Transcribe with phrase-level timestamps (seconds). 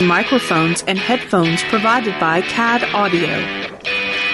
[0.00, 3.28] Microphones and headphones provided by CAD Audio.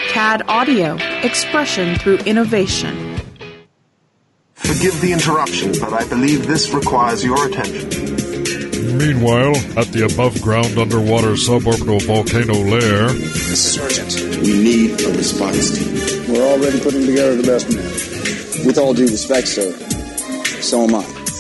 [0.09, 3.17] CAD Audio, expression through innovation.
[4.55, 7.89] Forgive the interruption, but I believe this requires your attention.
[8.99, 14.43] Meanwhile, at the above ground underwater suborbital volcano lair, This is urgent.
[14.43, 16.33] We need a response team.
[16.33, 18.67] We're already putting together the best man.
[18.67, 19.71] With all due respect, sir,
[20.61, 21.22] so am I.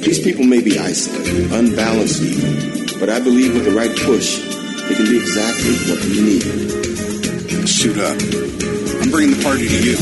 [0.00, 4.38] These people may be isolated, unbalanced even, but I believe with the right push,
[4.88, 7.68] they can be exactly what we need.
[7.68, 8.16] Shoot up.
[9.02, 9.96] I'm bringing the party to you.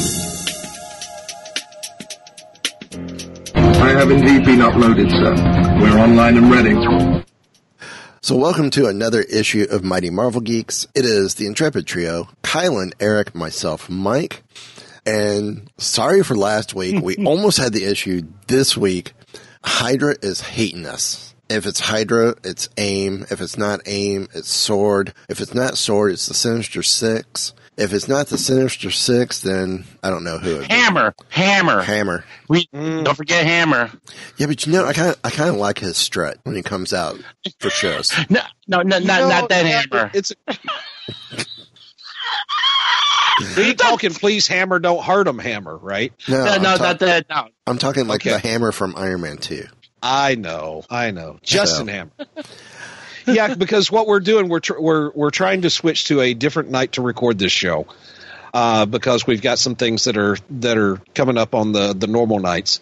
[3.65, 5.35] I have indeed been uploaded, sir.
[5.81, 7.25] We're online and ready.
[8.21, 10.87] So welcome to another issue of Mighty Marvel Geeks.
[10.95, 14.45] It is the Intrepid Trio, Kylan, Eric, myself, Mike.
[15.05, 17.03] And sorry for last week.
[17.03, 19.13] We almost had the issue this week.
[19.69, 21.35] Hydra is hating us.
[21.49, 23.27] If it's Hydra, it's AIM.
[23.31, 25.15] If it's not AIM, it's Sword.
[25.29, 27.55] If it's not Sword, it's the Sinister Six.
[27.77, 30.67] If it's not the Sinister Six, then I don't know who it is.
[30.67, 32.25] Hammer, hammer, Hammer.
[32.49, 33.91] We don't forget hammer.
[34.37, 36.63] Yeah, but you know, I kind of, I kind of like his strut when he
[36.63, 37.21] comes out
[37.61, 38.13] for shows.
[38.31, 40.11] No, no, no, not, No, not that yeah, hammer.
[40.13, 40.33] It's.
[43.57, 46.13] we talking, please, hammer, don't hurt him, hammer, right?
[46.29, 47.27] No, No, I'm, no, ta- not that.
[47.29, 47.49] No.
[47.67, 48.31] I'm talking like Okay.
[48.31, 49.67] the Hammer from Iron Man Two.
[50.03, 51.93] I know, I know, Justin So.
[51.93, 52.11] Hammer.
[53.27, 56.71] yeah, because what we're doing, we're tr- we're we're trying to switch to a different
[56.71, 57.87] night to record this show.
[58.55, 62.07] Uh, because we've got some things that are that are coming up on the the
[62.07, 62.81] normal nights,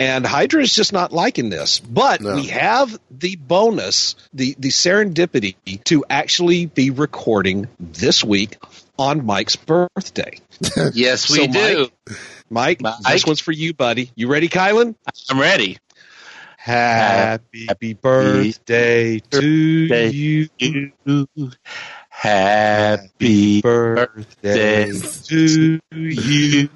[0.00, 1.78] and Hydra is just not liking this.
[1.78, 2.34] But No.
[2.34, 5.54] we have the bonus, the the serendipity
[5.84, 8.56] to actually be recording this week
[8.98, 10.38] on Mike's birthday.
[10.94, 11.88] Yes, we So, do.
[12.48, 12.94] Mike, Mike?
[13.06, 14.10] this one's for you, buddy.
[14.14, 14.94] You ready, Kylan?
[15.30, 15.78] I'm ready.
[16.58, 20.48] Happy birthday to you.
[20.58, 20.90] You.
[22.08, 26.68] Happy birthday to you.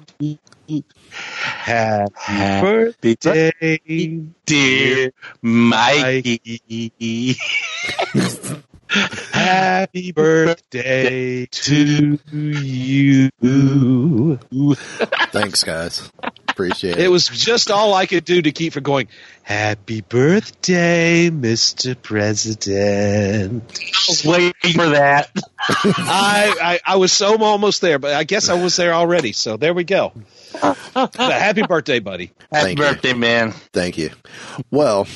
[1.09, 2.61] Happy Happy
[3.03, 5.11] birthday, dear
[5.41, 7.37] Mikey.
[8.91, 13.29] Happy birthday to you.
[15.31, 16.11] Thanks, guys.
[16.49, 17.05] Appreciate it.
[17.05, 19.07] It was just all I could do to keep from going,
[19.43, 21.99] Happy birthday, Mr.
[22.01, 23.63] President.
[23.79, 25.29] I was waiting for that.
[25.59, 29.33] I, I, I was so almost there, but I guess I was there already.
[29.33, 30.13] So there we go.
[30.61, 32.31] But happy birthday, buddy.
[32.51, 32.85] Happy Thank you.
[32.85, 33.51] birthday, man.
[33.73, 34.11] Thank you.
[34.69, 35.07] Well,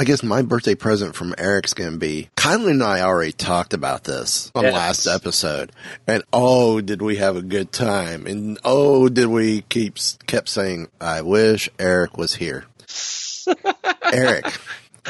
[0.00, 3.74] I guess my birthday present from Eric's going to be Kylan and I already talked
[3.74, 4.72] about this on Yes.
[4.72, 5.72] last episode.
[6.06, 8.26] And oh, did we have a good time.
[8.26, 12.66] And oh, did we keep kept saying, I wish Eric was here.
[14.12, 14.46] Eric,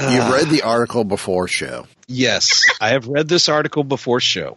[0.00, 1.86] you read the article before show.
[2.10, 4.56] Yes, I have read this article before show.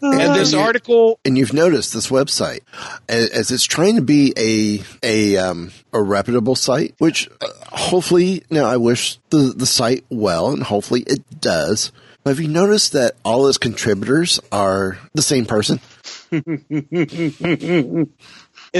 [0.00, 2.60] And this article, and you've noticed this website
[3.08, 7.48] as, as it's trying to be a a um, a reputable site, which uh,
[7.88, 11.92] hopefully now I wish the the site well, and hopefully it does.
[12.24, 15.80] But have you noticed that all its contributors are the same person?
[16.30, 17.38] it's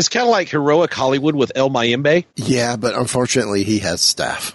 [0.08, 2.24] kind of like Heroic Hollywood with El Mayimbe.
[2.36, 4.54] Yeah, but unfortunately he has staff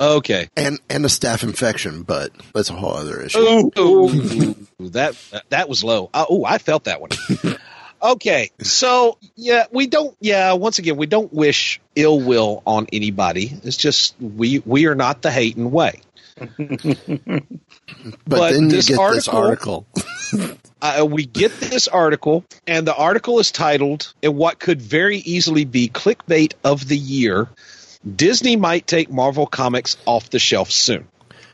[0.00, 0.48] Okay.
[0.56, 3.38] and and a staph infection, but that's a whole other issue.
[3.38, 5.16] Ooh, ooh, ooh, that
[5.50, 6.10] that was low.
[6.14, 7.10] Uh, oh, I felt that one.
[8.04, 10.14] Okay, so yeah, we don't.
[10.20, 13.50] Yeah, once again, we don't wish ill will on anybody.
[13.62, 16.02] It's just we we are not the hating way.
[18.26, 19.86] But, but then you this get this article-
[20.32, 20.58] article.
[20.82, 25.64] uh, we get this article, and the article is titled, "In what could very easily
[25.64, 27.48] be clickbait of the year,
[28.04, 31.06] Disney might take Marvel Comics off the shelf soon."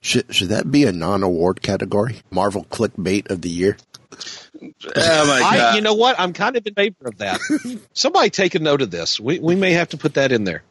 [0.03, 2.23] Should should that be a non award category?
[2.31, 3.77] Marvel clickbait of the year.
[4.13, 6.19] Oh my I, you know what?
[6.19, 7.41] I'm kind of in favor of that.
[7.93, 9.21] Somebody take a note of this.
[9.21, 10.63] We we may have to put that in there.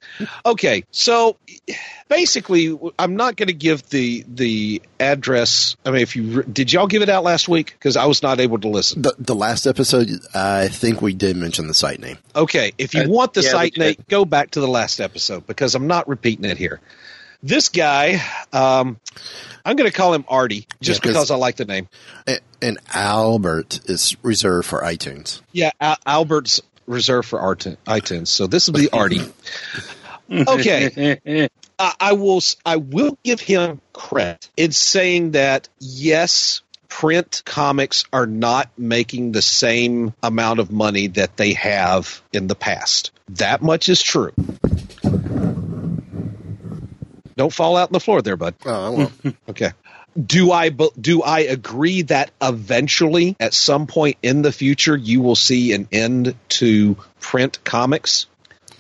[0.46, 1.38] Okay, so
[2.10, 5.76] basically, I'm not going to give the the address.
[5.86, 8.40] I mean, if you did, y'all give it out last week because I was not
[8.40, 9.02] able to listen.
[9.02, 12.18] The the last episode, I think we did mention the site name.
[12.36, 15.48] Okay, if you Uh, want the yeah, site name, go back to the last episode
[15.48, 16.80] because I'm not repeating it here.
[17.42, 18.22] This guy,
[18.52, 19.00] um,
[19.66, 21.88] I'm going to call him Artie just Yeah, 'cause- because I like the name.
[22.62, 25.40] And, Albert is reserved for iTunes.
[25.54, 28.28] Yeah, Al- Albert's reserved for art- iTunes.
[28.28, 29.22] So this will be Artie.
[30.32, 31.48] okay.
[31.78, 32.42] I, I will.
[32.66, 39.42] I will give him credit in saying that yes, print comics are not making the
[39.42, 43.12] same amount of money that they have in the past.
[43.30, 44.34] That much is true.
[47.40, 48.56] Don't fall out on the floor there, bud.
[48.66, 49.38] Oh, I won't.
[49.50, 49.72] Okay.
[50.22, 55.38] Do I do I agree that eventually, at some point in the future, you will
[55.38, 58.26] see an end to print comics?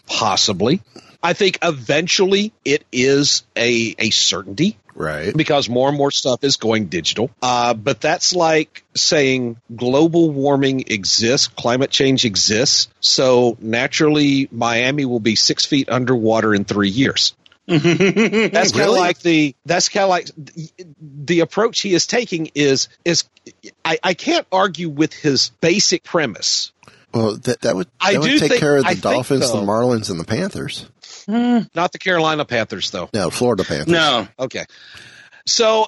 [0.07, 0.81] Possibly.
[1.23, 5.35] I think eventually it is a a certainty right.
[5.35, 7.31] because more and more stuff is going digital.
[7.41, 15.19] Uh, but that's like saying global warming exists, climate change exists, so naturally Miami will
[15.21, 17.33] be six feet underwater in three years.
[18.51, 18.99] That's kind of Really?
[18.99, 20.69] like the that's kind of like the,
[20.99, 23.25] the approach he is taking is is
[23.85, 26.71] I, I can't argue with his basic premise.
[27.13, 29.59] Well, that, that would, I would do take think- care of the think, Dolphins, though-
[29.61, 30.85] the Marlins, and the Panthers.
[31.25, 31.59] Hmm.
[31.75, 33.09] Not the Carolina Panthers though.
[33.13, 33.87] No, Florida Panthers.
[33.91, 34.27] No.
[34.39, 34.65] Okay.
[35.49, 35.87] So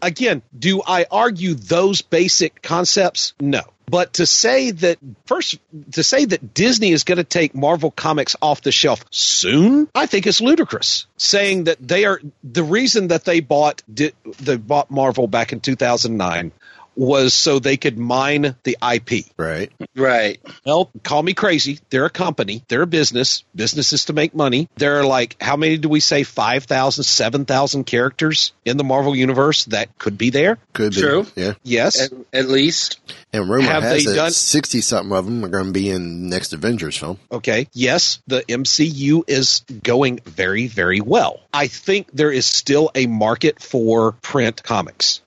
[0.00, 3.34] again, do I argue those basic concepts?
[3.40, 3.62] No.
[3.90, 5.58] But to say that first
[5.92, 10.06] to say that Disney is going to take Marvel Comics off the shelf soon, I
[10.06, 11.06] think is ludicrous.
[11.16, 16.52] Saying that they are the reason that they bought they bought Marvel back in 2009
[16.98, 19.24] was so they could mine the IP.
[19.36, 19.70] Right.
[19.94, 20.40] Right.
[20.66, 21.78] Well, call me crazy.
[21.90, 22.64] They're a company.
[22.68, 23.44] They're a business.
[23.54, 24.68] Business is to make money.
[24.76, 26.24] There are like, how many do we say?
[26.24, 30.58] 5,000, 7,000 characters in the Marvel Universe that could be there?
[30.72, 31.00] Could be.
[31.00, 31.26] True.
[31.36, 31.54] Yeah.
[31.62, 32.00] Yes.
[32.00, 32.98] At, at least.
[33.32, 36.52] And rumor Have has it 60 something of them are going to be in next
[36.52, 37.18] Avengers film.
[37.30, 37.68] Okay.
[37.72, 41.40] Yes, the MCU is going very, very well.
[41.52, 45.20] I think there is still a market for print comics.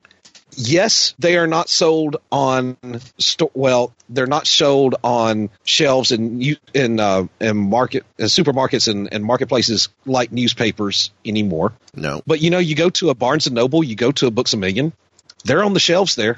[0.55, 2.77] Yes, they are not sold on
[3.53, 9.23] well, they're not sold on shelves in in uh, in market uh, supermarkets and, and
[9.23, 11.73] marketplaces like newspapers anymore.
[11.95, 12.21] No.
[12.27, 14.53] But you know, you go to a Barnes and Noble, you go to a Books
[14.53, 14.93] a Million,
[15.45, 16.37] they're on the shelves there.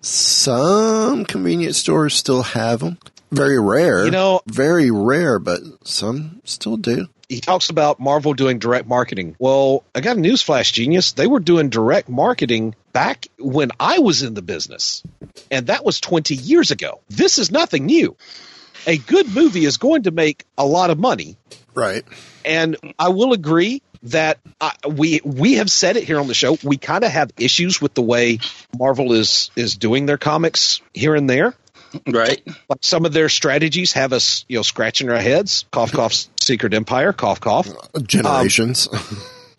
[0.00, 2.98] Some convenience stores still have them.
[3.30, 4.04] Very rare.
[4.04, 7.08] You know- very rare, but some still do.
[7.28, 9.36] He talks about Marvel doing direct marketing.
[9.38, 11.12] Well, I got a newsflash, genius.
[11.12, 15.02] They were doing direct marketing back when I was in the business,
[15.50, 17.00] and that was 20 years ago.
[17.08, 18.16] This is nothing new.
[18.86, 21.36] A good movie is going to make a lot of money,
[21.74, 22.04] Right.
[22.44, 26.56] and I will agree that uh, we we have said it here on the show.
[26.62, 28.38] We kind of have issues with the way
[28.78, 31.54] Marvel is is doing their comics here and there.
[32.06, 32.40] Right.
[32.68, 35.64] Like some of their strategies have us, you know, scratching our heads.
[35.72, 36.12] Cough, cough.
[36.48, 37.12] Secret Empire.
[37.12, 37.68] Cough, cough.
[37.68, 38.88] Uh, generations.
[38.90, 39.18] Um,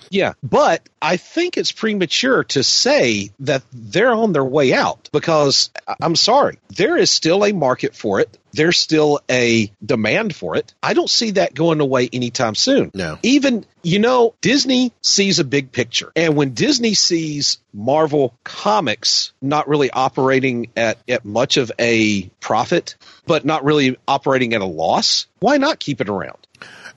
[0.10, 5.70] yeah, but I think it's premature to say that they're on their way out because
[6.02, 8.36] I'm sorry, there is still a market for it.
[8.52, 10.74] There's still a demand for it.
[10.82, 12.90] I don't see that going away anytime soon.
[12.96, 13.20] No.
[13.22, 16.12] Even, you know, Disney sees a big picture.
[16.16, 22.96] And when Disney sees Marvel Comics not really operating at, at much of a profit,
[23.28, 26.48] but not really operating at a loss, why not keep it around?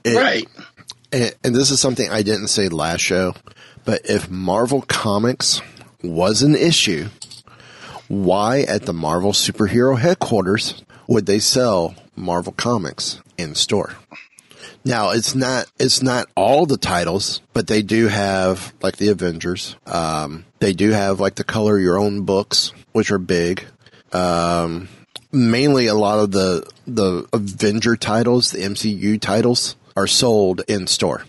[0.03, 0.47] It- Right.
[1.11, 3.35] and, and this is something I didn't say last show,
[3.85, 5.61] but if Marvel Comics
[6.01, 7.07] was an issue,
[8.07, 13.95] why at the Marvel superhero headquarters would they sell Marvel Comics in store?
[14.85, 19.77] Now it's not it's not all the titles, but they do have like the Avengers.
[19.85, 23.63] Um, they do have like the color your own books, which are big.
[24.11, 24.89] Um,
[25.31, 31.25] mainly a lot of the the Avenger titles, the MCU titles, are sold in store.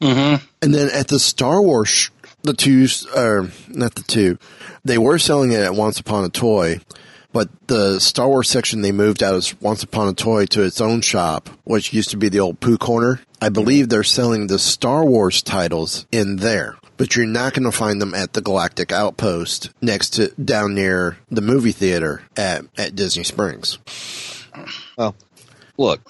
[0.00, 0.44] Mm-hmm.
[0.62, 2.10] And then at the Star Wars, sh-
[2.42, 4.38] the two, or not the two,
[4.84, 6.80] they were selling it at Once Upon a Toy,
[7.32, 10.80] but the Star Wars section they moved out as Once Upon a Toy to its
[10.80, 13.20] own shop, which used to be the old Pooh Corner.
[13.40, 17.76] I believe they're selling the Star Wars titles in there, but you're not going to
[17.76, 22.96] find them at the Galactic Outpost next to down near the movie theater at at
[22.96, 23.78] Disney Springs.
[24.96, 25.14] Well,
[25.78, 26.00] look,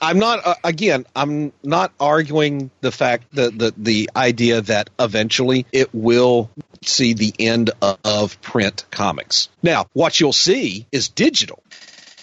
[0.00, 1.06] I'm not uh, again.
[1.14, 6.50] I'm not arguing the fact that the the idea that eventually it will
[6.82, 9.48] see the end of, of print comics.
[9.62, 11.62] Now, what you'll see is digital.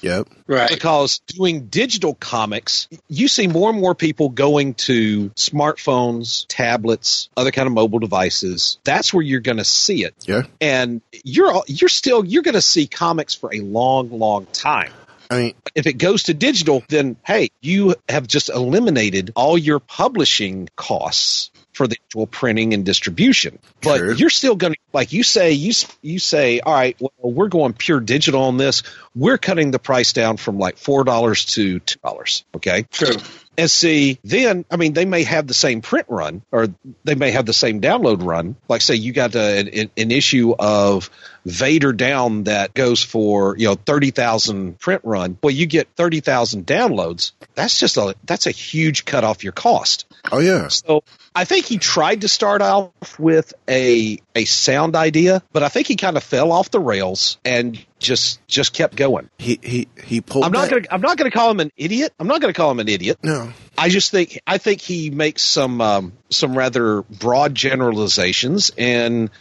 [0.03, 0.27] Yep.
[0.47, 0.69] Right.
[0.69, 7.51] Because doing digital comics, you see more and more people going to smartphones, tablets, other
[7.51, 8.79] kind of mobile devices.
[8.83, 10.13] That's where you're going to see it.
[10.25, 10.43] Yeah.
[10.59, 14.91] And you're you're still you're going to see comics for a long, long time.
[15.29, 19.79] I mean, if it goes to digital, then hey, you have just eliminated all your
[19.79, 23.57] publishing costs for the actual printing and distribution.
[23.81, 24.13] But Sure.
[24.13, 27.73] you're still going to, like you say, you you say, all right, well, we're going
[27.73, 28.83] pure digital on this.
[29.15, 32.45] We're cutting the price down from like four dollars to two dollars.
[32.55, 33.15] Okay, True.
[33.57, 36.67] And see, then I mean, they may have the same print run, or
[37.03, 38.55] they may have the same download run.
[38.67, 41.09] Like, say, you got a, an, an issue of
[41.45, 45.37] Vader down that goes for you know thirty thousand print run.
[45.43, 47.33] Well, you get thirty thousand downloads.
[47.55, 50.05] That's just a that's a huge cut off your cost.
[50.31, 50.69] Oh yeah.
[50.69, 51.03] So
[51.35, 55.87] I think he tried to start off with a a sound idea, but I think
[55.87, 59.29] he kind of fell off the rails and just just kept going.
[59.39, 60.45] He he he pulled.
[60.45, 62.13] I'm not that- going to I'm not going to call him an idiot.
[62.19, 63.17] I'm not going to call him an idiot.
[63.23, 63.51] No.
[63.75, 69.31] I just think I think he makes some um, some rather broad generalizations and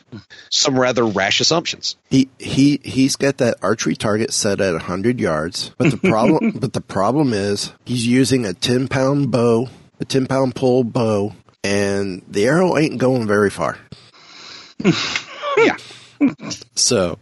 [0.48, 1.96] some rather rash assumptions.
[2.08, 6.72] He he he's got that archery target set at hundred yards, but the problem but
[6.72, 9.68] the problem is he's using a ten pound bow,
[10.00, 13.78] a ten pound pull bow, and the arrow ain't going very far.
[15.56, 15.76] yeah.
[16.74, 17.18] So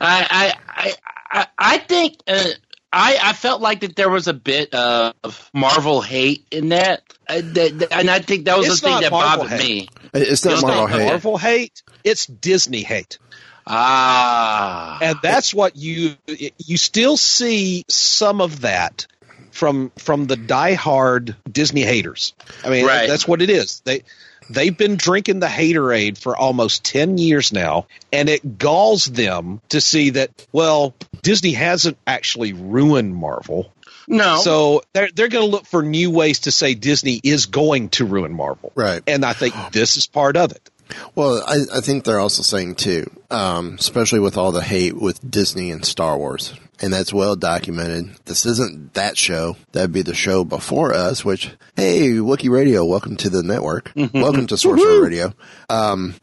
[0.00, 0.96] I I I
[1.40, 2.44] I, I think uh,
[2.92, 7.40] I I felt like that there was a bit of Marvel hate in that, uh,
[7.40, 9.90] that and I think that was It's the thing that Marvel bothered hate.
[9.94, 10.10] me.
[10.14, 11.06] it's not It's Marvel not hate.
[11.06, 11.82] Marvel hate.
[12.04, 13.18] It's Disney hate.
[13.66, 16.16] Ah, and that's what you
[16.58, 19.06] you still see some of that
[19.52, 22.34] from from the diehard Disney haters.
[22.64, 23.08] I mean, Right.
[23.08, 23.80] that's what it is.
[23.84, 24.02] They
[24.50, 29.80] they've been drinking the haterade for almost ten years now, and it galls them to
[29.80, 30.30] see that.
[30.52, 33.72] Well, Disney hasn't actually ruined Marvel.
[34.08, 34.38] no.
[34.38, 38.04] So they're they're going to look for new ways to say Disney is going to
[38.04, 39.02] ruin Marvel, Right.
[39.06, 40.68] And I think this is part of it.
[41.14, 45.30] Well, I, I think they're also saying too, um, especially with all the hate with
[45.30, 48.16] Disney and Star Wars, and that's well documented.
[48.24, 49.56] This isn't that show.
[49.72, 51.24] That'd be the show before us.
[51.24, 53.92] Which, hey, Wookie Radio, welcome to the network.
[54.14, 55.32] welcome to Sorcerer Radio.
[55.68, 56.14] Um,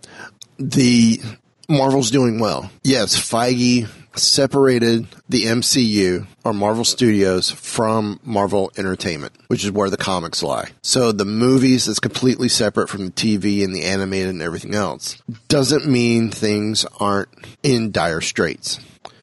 [0.57, 1.21] the
[1.67, 2.71] Marvel's doing well.
[2.83, 9.97] Yes, Feige separated the MCU or Marvel Studios from Marvel Entertainment, which is where the
[9.97, 10.69] comics lie.
[10.81, 15.21] So the movies is completely separate from the TV and the animated and everything else.
[15.47, 17.29] Doesn't mean things aren't
[17.63, 18.79] in dire straits.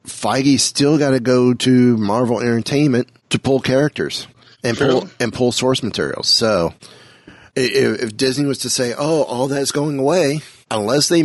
[0.07, 4.27] Feige still got to go to Marvel Entertainment to pull characters
[4.63, 6.29] and pull and pull source materials.
[6.29, 6.75] So
[7.55, 11.23] if, if Disney was to say, "Oh, all that's going away," unless they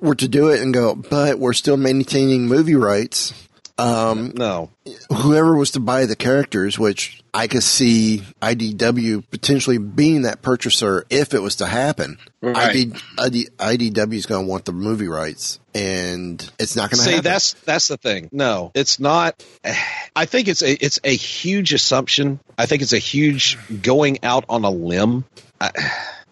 [0.00, 3.32] were to do it and go, "But we're still maintaining movie rights,"
[3.78, 4.70] um, No,
[5.10, 11.04] whoever was to buy the characters, which I could see IDW potentially being that purchaser
[11.10, 12.18] if it was to happen.
[12.40, 12.56] Right.
[12.56, 17.04] ID, ID, IDW is going to want the movie rights, and it's not going to
[17.04, 17.24] See, happen.
[17.24, 18.28] that's that's the thing.
[18.32, 19.44] No, it's not.
[20.14, 22.38] I think it's a it's a huge assumption.
[22.56, 25.24] I think it's a huge going out on a limb.
[25.60, 25.70] I,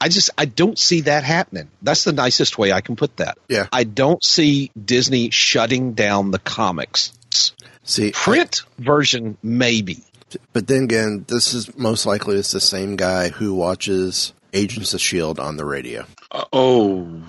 [0.01, 1.71] I just I don't see that happening.
[1.81, 3.39] That's the nicest way I can put that.
[3.49, 3.67] Yeah.
[3.73, 7.13] I don't see Disney shutting down the comics.
[7.85, 9.99] See Print version maybe.
[10.53, 15.01] But then again, this is most likely it's the same guy who watches Agents of
[15.01, 16.07] Shield on the radio.
[16.31, 17.23] Uh, oh,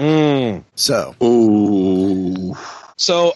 [0.00, 0.64] Mm.
[0.76, 2.58] So oh,
[2.96, 3.34] So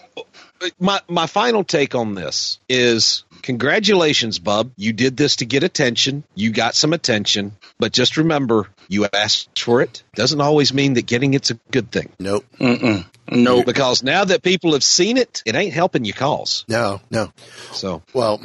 [0.79, 4.71] my my final take on this is congratulations, bub.
[4.75, 6.23] You did this to get attention.
[6.33, 10.01] You got some attention, but just remember, you asked for it.
[10.15, 12.11] Doesn't always mean that getting it's a good thing.
[12.19, 13.05] nope, Mm-mm.
[13.29, 13.65] Nope.
[13.65, 16.65] Because now that people have seen it, it ain't helping your cause.
[16.67, 17.31] no, no.
[17.73, 18.41] So Well,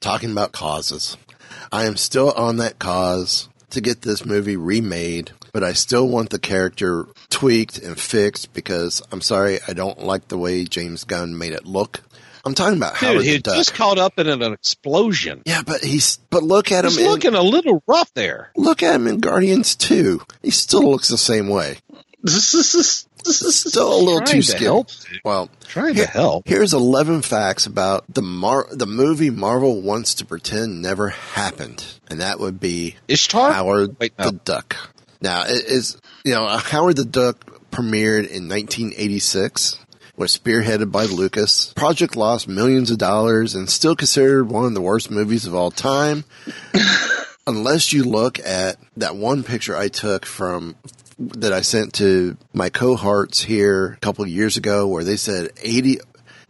[0.00, 1.16] talking about causes,
[1.72, 6.30] I am still on that cause to get this movie remade, but I still want
[6.30, 11.36] the character tweaked and fixed because I'm sorry, I don't like the way James Gunn
[11.36, 12.00] made it look.
[12.46, 15.42] I'm talking about dude, Howard he just caught up in an explosion.
[15.46, 17.02] yeah, but he's but look at He's him.
[17.04, 18.50] He's looking a little rough there.
[18.54, 20.20] look at him in Guardians 2.
[20.42, 21.78] He still looks the same way.
[23.24, 24.64] This is still a little too to skinny.
[24.66, 24.88] help.
[25.24, 26.46] Well, Trying to help.
[26.46, 32.20] Here's 11 facts about the Mar- the movie Marvel wants to pretend never happened, and
[32.20, 33.52] that would be Ishtar?
[33.52, 34.26] Howard Wait, no.
[34.26, 34.76] the Duck.
[35.20, 39.80] Now, it is you know Howard the Duck premiered in 1986.
[40.16, 41.72] Was spearheaded by Lucas.
[41.72, 45.72] Project lost millions of dollars and still considered one of the worst movies of all
[45.72, 46.22] time.
[47.48, 50.76] Unless you look at that one picture I took from
[51.18, 55.98] that I sent to my cohorts here a couple years ago, where they said 80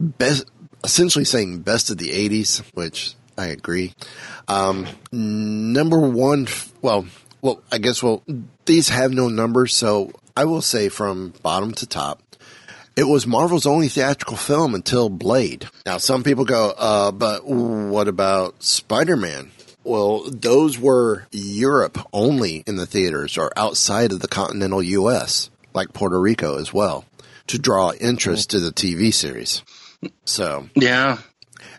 [0.01, 0.47] best,
[0.83, 3.95] essentially saying best of the 80s, which I agree.
[4.49, 6.47] Um, number one,
[6.83, 7.07] well,
[7.43, 8.23] well, I guess, well,
[8.65, 12.23] these have no numbers, so I will say from bottom to top,
[12.97, 15.69] it was Marvel's only theatrical film until Blade.
[15.85, 19.51] Now, some people go, uh, but what about Spider-Man?
[19.85, 25.93] Well, those were Europe only in the theaters or outside of the continental U.S., like
[25.93, 27.05] Puerto Rico as well,
[27.49, 29.63] to draw interest to the TV series.
[30.25, 31.19] So, Yeah.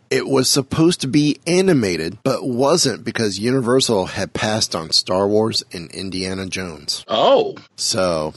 [0.09, 5.63] it was supposed to be animated, but wasn't because Universal had passed on Star Wars
[5.71, 7.03] and Indiana Jones.
[7.07, 7.55] Oh.
[7.75, 8.33] So,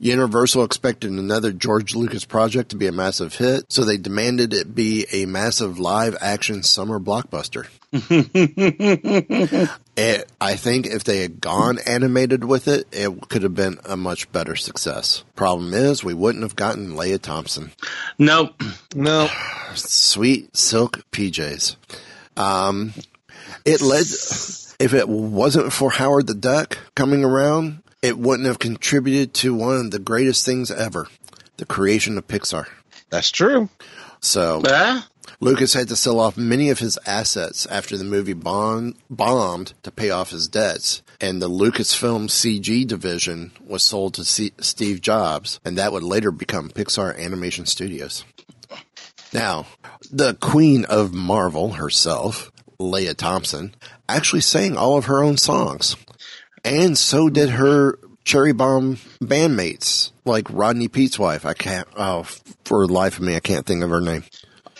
[0.00, 4.74] Universal expected another George Lucas project to be a massive hit, so they demanded it
[4.74, 7.66] be a massive live action summer blockbuster.
[9.98, 13.96] It, I think if they had gone animated with it, it could have been a
[13.96, 15.24] much better success.
[15.34, 17.72] Problem is, we wouldn't have gotten Lea Thompson.
[18.16, 18.62] Nope.
[18.94, 19.28] No.
[19.74, 21.74] Sweet silk PJs.
[22.36, 22.94] Um,
[23.64, 24.04] it led,
[24.78, 29.76] if it wasn't for Howard the Duck coming around, it wouldn't have contributed to one
[29.76, 31.08] of the greatest things ever
[31.56, 32.66] the creation of Pixar.
[33.10, 33.68] That's true.
[34.20, 35.02] So, Huh?
[35.40, 39.90] Lucas had to sell off many of his assets after the movie bond, bombed to
[39.90, 45.58] pay off his debts, and the Lucasfilm CG division was sold to C- Steve Jobs,
[45.64, 48.24] and that would later become Pixar Animation Studios.
[49.32, 49.66] Now,
[50.10, 53.74] the queen of Marvel herself, Lea Thompson,
[54.08, 55.96] actually sang all of her own songs,
[56.64, 61.46] and so did her Cherry Bomb bandmates, like Rodney Peete's wife.
[61.46, 62.24] I can't, oh,
[62.64, 64.24] for the life of me, I can't think of her name.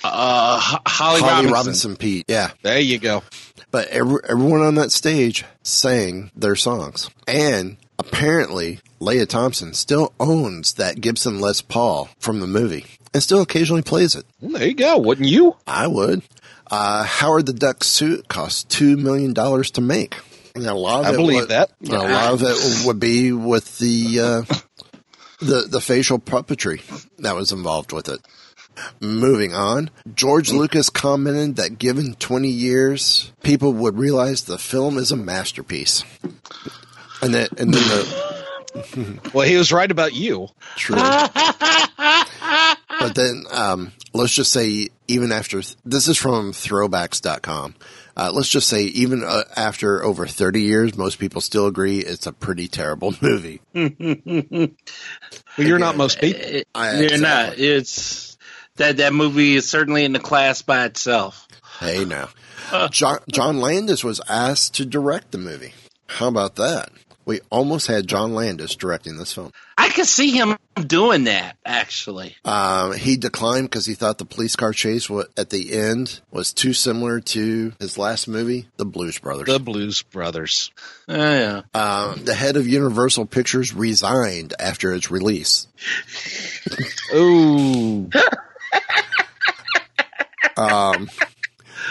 [0.05, 1.53] Uh, Holly, Holly Robinson.
[1.53, 2.27] Robinson Peete.
[2.29, 2.51] Yeah.
[2.63, 3.23] There you go.
[3.71, 7.11] But every, everyone on that stage sang their songs.
[7.27, 13.43] And apparently, Lea Thompson still owns that Gibson Les Paul from the movie and still
[13.43, 14.25] occasionally plays it.
[14.41, 14.99] There you go.
[14.99, 15.57] Wouldn't you?
[15.67, 16.23] I would.
[16.71, 20.17] Uh, Howard the Duck suit cost $2 million to make.
[20.55, 21.71] And a lot of I believe would- that.
[21.89, 24.43] A lot of it would be with the, uh,
[25.41, 26.83] the, the facial puppetry
[27.19, 28.21] that was involved with it.
[29.01, 35.11] Moving on, George Lucas commented that given 20 years, people would realize the film is
[35.11, 36.05] a masterpiece.
[37.21, 40.49] And then, and then the Well, he was right about you.
[40.77, 40.95] true.
[40.97, 47.75] but then, um, let's just say, even after this is from throwbacks.com.
[48.19, 52.27] Uh, let's just say, even uh, after over 30 years, most people still agree it's
[52.27, 53.61] a pretty terrible movie.
[53.75, 54.69] Well,
[55.57, 56.43] you're not most people.
[56.43, 57.21] It- I- you're exactly.
[57.21, 57.59] not.
[57.59, 58.37] It's
[58.77, 61.47] that that movie is certainly in the class by itself.
[61.81, 62.29] Hey, now.
[62.91, 65.73] John, John Landis was asked to direct the movie.
[66.09, 66.91] How about that?
[67.29, 69.53] We almost had John Landis directing this film.
[69.77, 71.59] I could see him doing that.
[71.63, 76.55] Actually, Um, he declined because he thought the police car chase at the end was
[76.55, 79.47] too similar to his last movie, The Blues Brothers.
[79.47, 80.71] The Blues Brothers.
[81.07, 81.63] Oh, yeah.
[81.75, 85.67] Um, the head of Universal Pictures resigned after its release.
[87.15, 88.09] Ooh.
[90.57, 91.09] Um,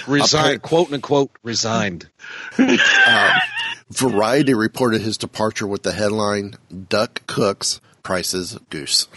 [0.07, 2.09] Resigned, quote unquote, resigned.
[2.57, 2.67] um,
[3.91, 6.55] Variety reported his departure with the headline
[6.89, 9.07] "Duck Cooks Prices Goose."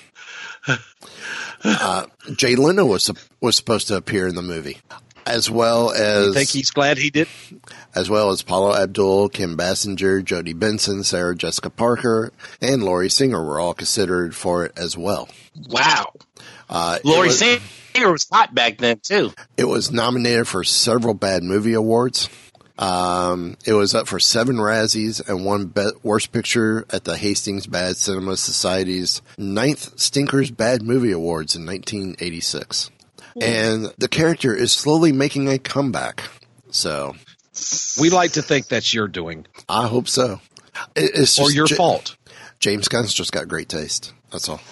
[1.62, 2.06] Uh,
[2.36, 4.78] Jay Leno was was supposed to appear in the movie,
[5.26, 7.28] as well as You think he's glad he did?
[7.94, 13.42] as well as Paula Abdul, Kim Basinger, Jodi Benson, Sarah Jessica Parker, and Lori Singer
[13.44, 15.28] were all considered for it as well.
[15.68, 16.12] Wow.
[16.68, 19.32] Uh, Lori was- Singer was hot back then too.
[19.56, 22.28] It was nominated for several Bad Movie Awards.
[22.80, 27.66] Um, it was up for seven Razzies and one Be- Worst Picture at the Hastings
[27.66, 32.90] Bad Cinema Society's ninth Stinkers Bad Movie Awards in 1986.
[33.40, 36.22] And the character is slowly making a comeback.
[36.70, 37.14] So
[38.00, 40.40] We like to think that's your doing I hope so.
[40.96, 42.16] It- it's or your Ja- fault.
[42.60, 44.12] James Gunn's just got great taste.
[44.32, 44.60] That's all.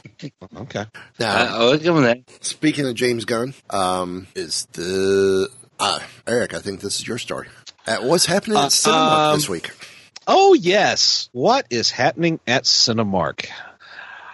[0.56, 0.86] Okay.
[1.20, 2.20] Now, Uh, I'll give him that.
[2.44, 6.54] speaking of James Gunn, um, is the uh, Eric?
[6.54, 7.48] I think this is your story.
[7.88, 9.70] Uh, what's happening at Uh, Cinema um, this week?
[10.26, 11.30] Oh, yes.
[11.32, 13.46] What is happening at Cinemark?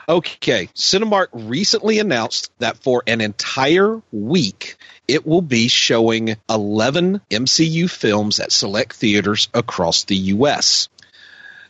[0.08, 4.76] Okay, Cinemark recently announced that for an entire week,
[5.08, 10.88] it will be showing 11 MCU films at select theaters across the U.S.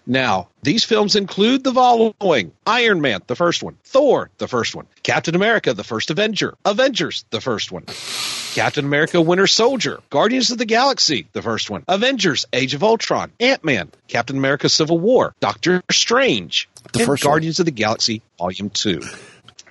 [0.06, 2.52] Now, these films include the following.
[2.66, 7.24] Iron Man, the first one, Thor, the first one, Captain America, the first Avenger, Avengers,
[7.30, 7.84] the first one,
[8.54, 13.32] Captain America Winter Soldier, Guardians of the Galaxy, the first one, Avengers Age of Ultron,
[13.40, 17.30] Ant Man, Captain America Civil War, Doctor Strange, The and first one.
[17.32, 19.00] Guardians of the Galaxy Volume 2.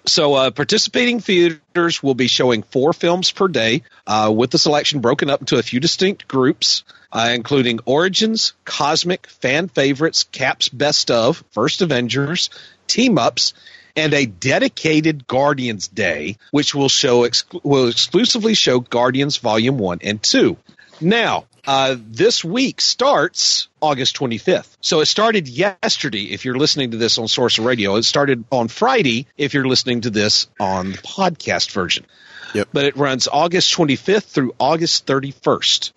[0.05, 4.99] So, uh, participating theaters will be showing four films per day, uh, with the selection
[4.99, 11.09] broken up into a few distinct groups, uh, including Origins, Cosmic, Fan Favorites, Caps Best
[11.09, 12.49] of, First Avengers,
[12.87, 13.53] Team Ups,
[13.95, 19.99] and a dedicated Guardians Day, which will show exclu- will exclusively show Guardians Volume One
[20.01, 20.57] and Two.
[20.99, 24.75] Now, uh, this week starts August 25th.
[24.81, 27.95] So it started yesterday if you're listening to this on Sorcerer Radio.
[27.95, 32.05] It started on Friday if you're listening to this on the podcast version.
[32.53, 32.69] Yep.
[32.73, 35.91] But it runs August 25th through August 31st.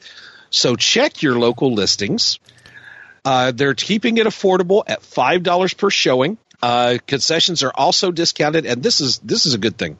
[0.50, 2.38] So check your local listings.
[3.24, 6.38] Uh, they're keeping it affordable at five dollars per showing.
[6.62, 9.98] Uh, concessions are also discounted, and this is this is a good thing.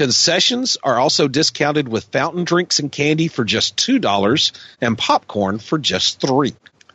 [0.00, 5.58] Concessions are also discounted with fountain drinks and candy for just two dollars and popcorn
[5.58, 6.54] for just three.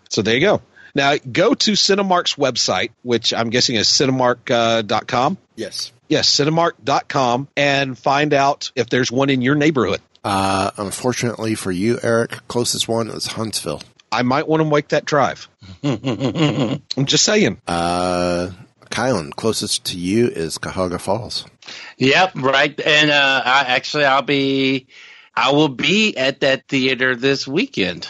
[0.09, 0.63] So there you go.
[0.95, 5.37] Now go to Cinemark's website, which I'm guessing is cinemark.com.
[5.55, 5.91] Yes.
[6.07, 10.01] Yes, cinemark.com, and find out if there's one in your neighborhood.
[10.23, 13.83] Uh, unfortunately for you, Eric, closest one is Huntsville.
[14.11, 15.47] I might want to make that drive.
[15.83, 17.61] I'm just saying.
[17.67, 18.49] Uh,
[18.89, 21.45] Kylan, closest to you is Cuyahoga Falls.
[21.97, 22.79] Yep, right.
[22.79, 24.87] And uh, I, actually, I'll be,
[25.35, 28.07] I will be at that theater this weekend.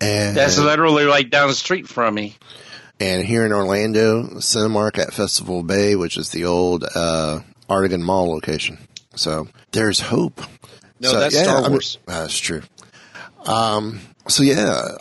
[0.00, 2.36] And That's literally like down the street from me.
[3.00, 8.30] And here in Orlando, Cinemark at Festival Bay, which is the old uh, Artegon Mall
[8.30, 8.78] location.
[9.14, 10.40] So there's hope.
[11.00, 11.98] No, so, that's yeah, Star I mean, Wars.
[12.06, 12.62] that's true.
[13.44, 14.96] Um, so yeah,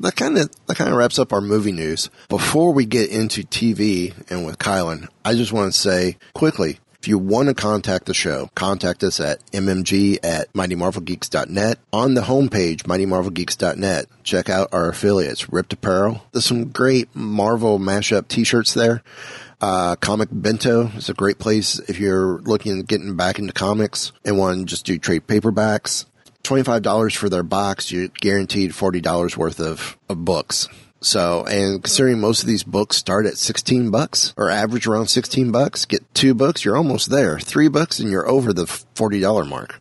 [0.00, 2.10] that kind of that kind of wraps up our movie news.
[2.28, 6.78] Before we get into TV and with Kylan, I just want to say quickly.
[6.98, 11.78] If you want to contact the show, contact us at mmg at mightymarvelgeeks.net.
[11.92, 16.24] On the homepage, mightymarvelgeeks.net, check out our affiliates, RIPT Apparel.
[16.32, 19.04] There's some great Marvel mashup t-shirts there.
[19.60, 24.10] Uh, Comic Bento is a great place if you're looking at getting back into comics
[24.24, 26.06] and want to just do trade paperbacks.
[26.46, 30.68] $25 for their box, you're guaranteed $40 worth of, of books.
[31.00, 35.52] So, and considering most of these books start at 16 bucks or average around 16
[35.52, 37.38] bucks, get two books, you're almost there.
[37.38, 39.80] Three bucks and you're over the $40 mark.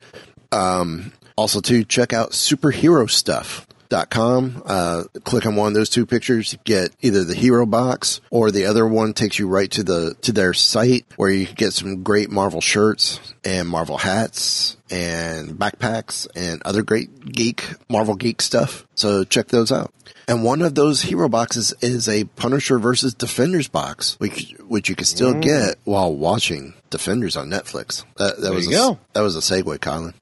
[0.52, 3.66] Um, also to check out superhero stuff.
[3.90, 4.64] Dot com.
[4.66, 8.66] Uh, click on one of those two pictures, get either the hero box or the
[8.66, 12.02] other one takes you right to the to their site where you can get some
[12.04, 18.86] great Marvel shirts and Marvel hats and backpacks and other great geek Marvel geek stuff.
[18.96, 19.92] So check those out.
[20.28, 24.96] And one of those hero boxes is a Punisher versus Defenders box, which which you
[24.96, 25.42] can still Mm.
[25.44, 28.04] get while watching Defenders on Netflix.
[28.18, 29.00] That, that There was you a, go.
[29.14, 30.14] that was a segue, Kylan.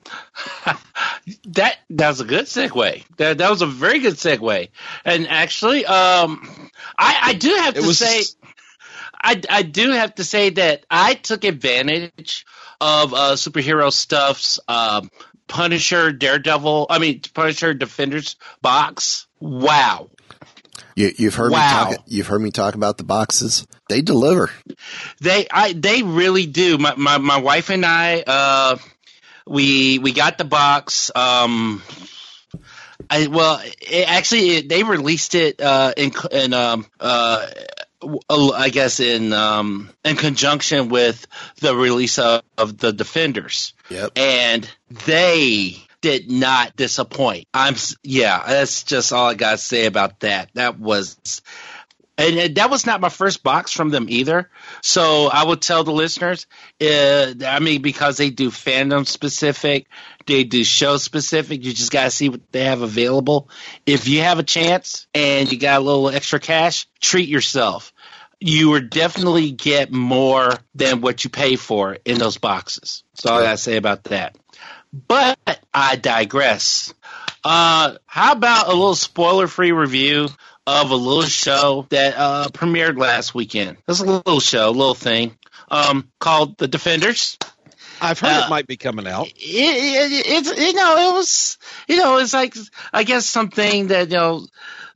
[1.47, 3.03] That that was a good segue.
[3.17, 4.69] That that was a very good segue.
[5.05, 8.23] And actually, um, I I do have It to was- say,
[9.21, 12.45] I I do have to say that I took advantage
[12.81, 15.09] of uh, superhero stuff's um,
[15.47, 16.88] Punisher, Daredevil.
[16.89, 19.27] I mean Punisher Defenders box.
[19.39, 20.09] Wow.
[20.95, 21.89] You, you've heard Wow.
[21.89, 22.05] me talk.
[22.07, 23.65] You've heard me talk about the boxes.
[23.89, 24.51] They deliver.
[25.21, 26.77] They I they really do.
[26.77, 28.77] My my, my wife and I uh
[29.45, 31.82] we we got the box um
[33.10, 37.47] I well it, actually it, they released it uh in in um uh
[38.29, 41.25] I guess in um in conjunction with
[41.60, 43.73] the release of, of the Defenders.
[43.89, 44.12] Yep.
[44.17, 44.69] And
[45.06, 47.47] they did not disappoint.
[47.53, 50.49] I'm yeah, that's just all I got to say about that.
[50.53, 51.41] That was
[52.17, 54.49] and that was not my first box from them either.
[54.82, 56.45] So I would tell the listeners,
[56.80, 59.88] uh, I mean, because they do fandom specific,
[60.28, 61.63] they do show specific.
[61.65, 63.49] You just got to see what they have available.
[63.86, 67.91] If you have a chance and you got a little extra cash, treat yourself.
[68.39, 73.04] You will definitely get more than what you pay for in those boxes.
[73.15, 74.38] That's all I got to say about that.
[74.91, 75.39] But
[75.73, 76.93] I digress.
[77.43, 80.30] Uh, how about a little spoiler free review
[80.65, 83.78] of a little show that uh, premiered last weekend?
[83.88, 85.38] It's a little show, a little thing
[85.69, 87.38] um, called The Defenders.
[88.02, 89.28] I've heard Uh, it might be coming out.
[89.28, 92.56] It, it, it's you know it was you know it's like
[92.91, 94.45] I guess something that you know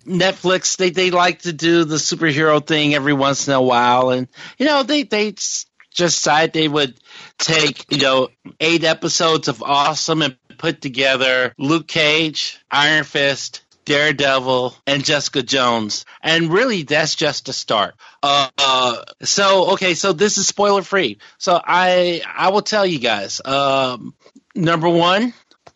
[0.06, 4.28] Netflix they they like to do the superhero thing every once in a while and
[4.58, 7.00] you know they they just decided they would
[7.38, 14.76] take you know eight episodes of awesome and put together Luke Cage, Iron Fist, Daredevil,
[14.86, 16.04] and Jessica Jones.
[16.22, 17.96] And really, that's just a start.
[18.22, 21.20] Uh, so okay, so this is spoiler free.
[21.38, 23.40] So I I will tell you guys.
[23.46, 24.14] Um,
[24.54, 25.34] number one,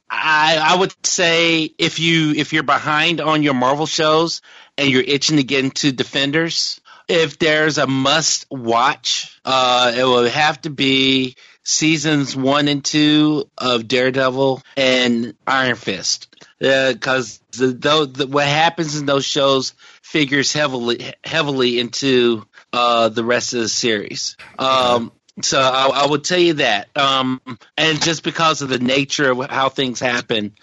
[0.10, 4.42] I I would say if you if you're behind on your Marvel shows
[4.78, 10.30] and you're itching to get into Defenders, if there's a must watch, uh, it will
[10.30, 18.06] have to be seasons one and two of Daredevil and Iron Fist, because the, though
[18.06, 23.70] the, what happens in those shows figures heavily heavily into uh, the rest of the
[23.70, 24.38] series.
[24.60, 27.42] Um, so I, I would tell you that, um,
[27.78, 30.54] and just because of the nature of how things happen,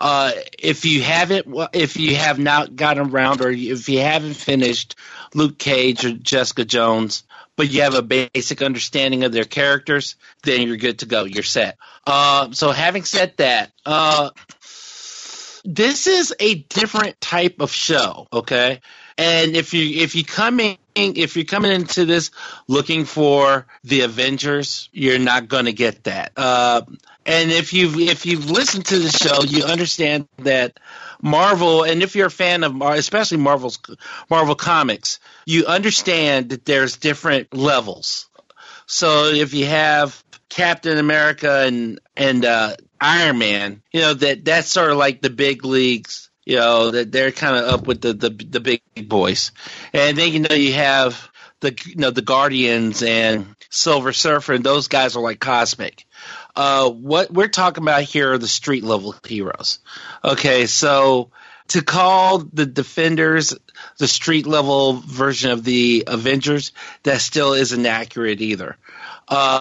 [0.00, 0.30] Uh,
[0.60, 4.94] if you haven't, if you have not gotten around, or if you haven't finished
[5.34, 7.24] Luke Cage or Jessica Jones,
[7.58, 11.24] but you have a basic understanding of their characters, then you're good to go.
[11.24, 11.76] You're set.
[12.06, 14.30] Uh, so having said that, uh,
[15.64, 18.28] this is a different type of show.
[18.32, 18.80] Okay.
[19.18, 22.30] And if you if you come in if you're coming into this
[22.68, 26.30] looking for the Avengers, you're not going to get that.
[26.36, 26.82] Uh,
[27.26, 30.78] and if you've if you've listened to the show, you understand that
[31.22, 33.78] Marvel, and if you're a fan of especially Marvel's
[34.30, 38.28] Marvel comics, you understand that there's different levels.
[38.86, 44.68] So if you have Captain America and and uh, Iron Man, you know that that's
[44.68, 48.14] sort of like the big leagues you know that they're kind of up with the,
[48.14, 49.52] the the big boys,
[49.92, 54.64] and then you know you have the you know the Guardians and Silver Surfer, and
[54.64, 56.06] those guys are like cosmic.
[56.54, 59.78] Uh, what we're talking about here are the street level heroes.
[60.24, 61.30] Okay, so
[61.68, 63.54] to call the Defenders
[63.98, 66.72] the street level version of the Avengers,
[67.04, 68.76] that still isn't accurate either.
[69.28, 69.60] Uh,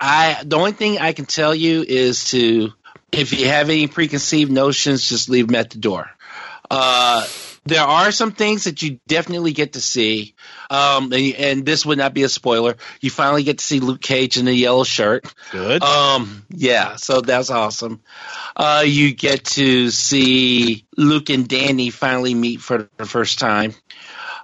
[0.00, 2.72] I the only thing I can tell you is to
[3.12, 6.10] if you have any preconceived notions, just leave them at the door.
[6.70, 7.26] Uh,
[7.64, 10.34] there are some things that you definitely get to see,
[10.70, 12.76] um, and, and, this would not be a spoiler.
[13.00, 15.32] You finally get to see Luke Cage in a yellow shirt.
[15.52, 15.82] Good.
[15.82, 18.00] Um, yeah, so that's awesome.
[18.56, 23.74] Uh, you get to see Luke and Danny finally meet for the first time.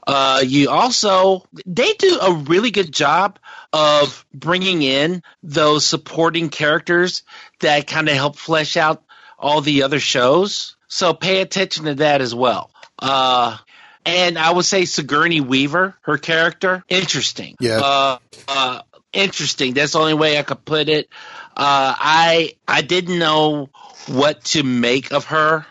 [0.07, 3.41] Uh, you also they do a really good job
[3.73, 7.25] of bringing in those supporting characters
[7.61, 9.03] that kind of help flesh out
[9.39, 10.77] all the other shows.
[10.87, 12.71] So pay attention to that as well.
[12.99, 13.57] Uh,
[14.05, 17.57] and I would say Sigourney Weaver, her character, interesting.
[17.61, 17.81] Yeah.
[17.83, 18.83] Uh, uh,
[19.13, 19.75] interesting.
[19.75, 21.09] That's the only way I could put it.
[21.57, 23.71] Uh, I I didn't know
[24.07, 25.67] what to make of her,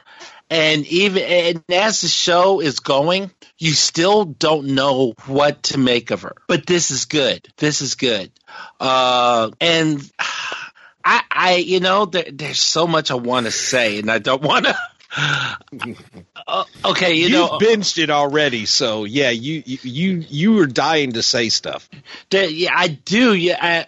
[0.49, 6.11] and even and as the show is going, you still don't know what to make
[6.11, 6.33] of her.
[6.47, 7.47] But this is good.
[7.57, 8.31] This is good.
[8.79, 10.01] Uh, and
[11.07, 14.41] I, I, you know, there, there's so much I want to say, and I don't
[14.41, 14.75] want to.
[15.17, 21.13] uh, okay, you You've know, binged it already, so yeah, you you you were dying
[21.13, 21.89] to say stuff.
[22.31, 23.33] yeah, I do.
[23.33, 23.85] Yeah, I,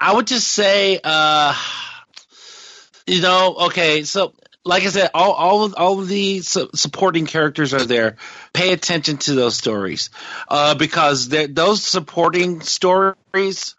[0.00, 1.54] I would just say, uh,
[3.06, 4.32] you know, okay, so
[4.64, 8.16] like I said, all all of, all of the su- supporting characters are there.
[8.52, 10.10] Pay attention to those stories
[10.48, 13.74] uh, because those supporting stories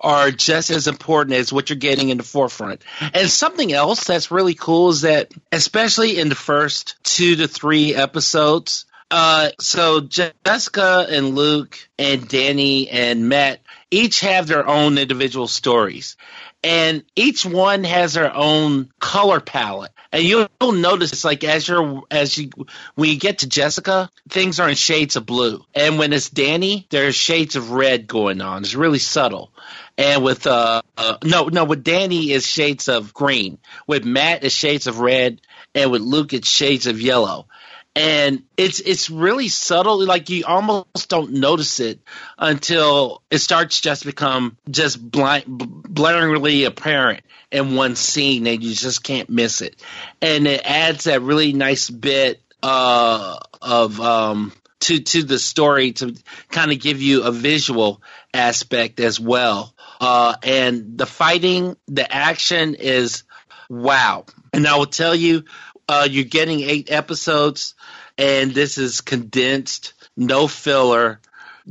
[0.00, 2.82] are just as important as what you're getting in the forefront.
[3.00, 7.94] And something else that's really cool is that, especially in the first two to three
[7.94, 15.48] episodes, uh, so Jessica and Luke and Danny and Matt each have their own individual
[15.48, 16.16] stories
[16.62, 19.92] and each one has their own color palette.
[20.10, 22.50] And you'll, notice it's like as you're as you
[22.94, 26.86] when you get to Jessica, things are in shades of blue, and when it's Danny,
[26.88, 28.62] there's shades of red going on.
[28.62, 29.52] It's really subtle.
[29.98, 33.58] And with uh, uh no no with Danny is shades of green.
[33.86, 35.40] With Matt is shades of red,
[35.74, 37.48] and with Luke it's shades of yellow.
[37.96, 40.04] And it's it's really subtle.
[40.06, 41.98] Like you almost don't notice it
[42.38, 49.02] until it starts just become just blind blaringly apparent in one scene and you just
[49.02, 49.82] can't miss it.
[50.22, 56.14] And it adds that really nice bit uh, of um, to to the story to
[56.50, 58.00] kind of give you a visual
[58.32, 63.24] aspect as well uh, and the fighting the action is
[63.68, 65.44] wow and i will tell you
[65.88, 67.74] uh, you're getting eight episodes,
[68.18, 71.20] and this is condensed, no filler.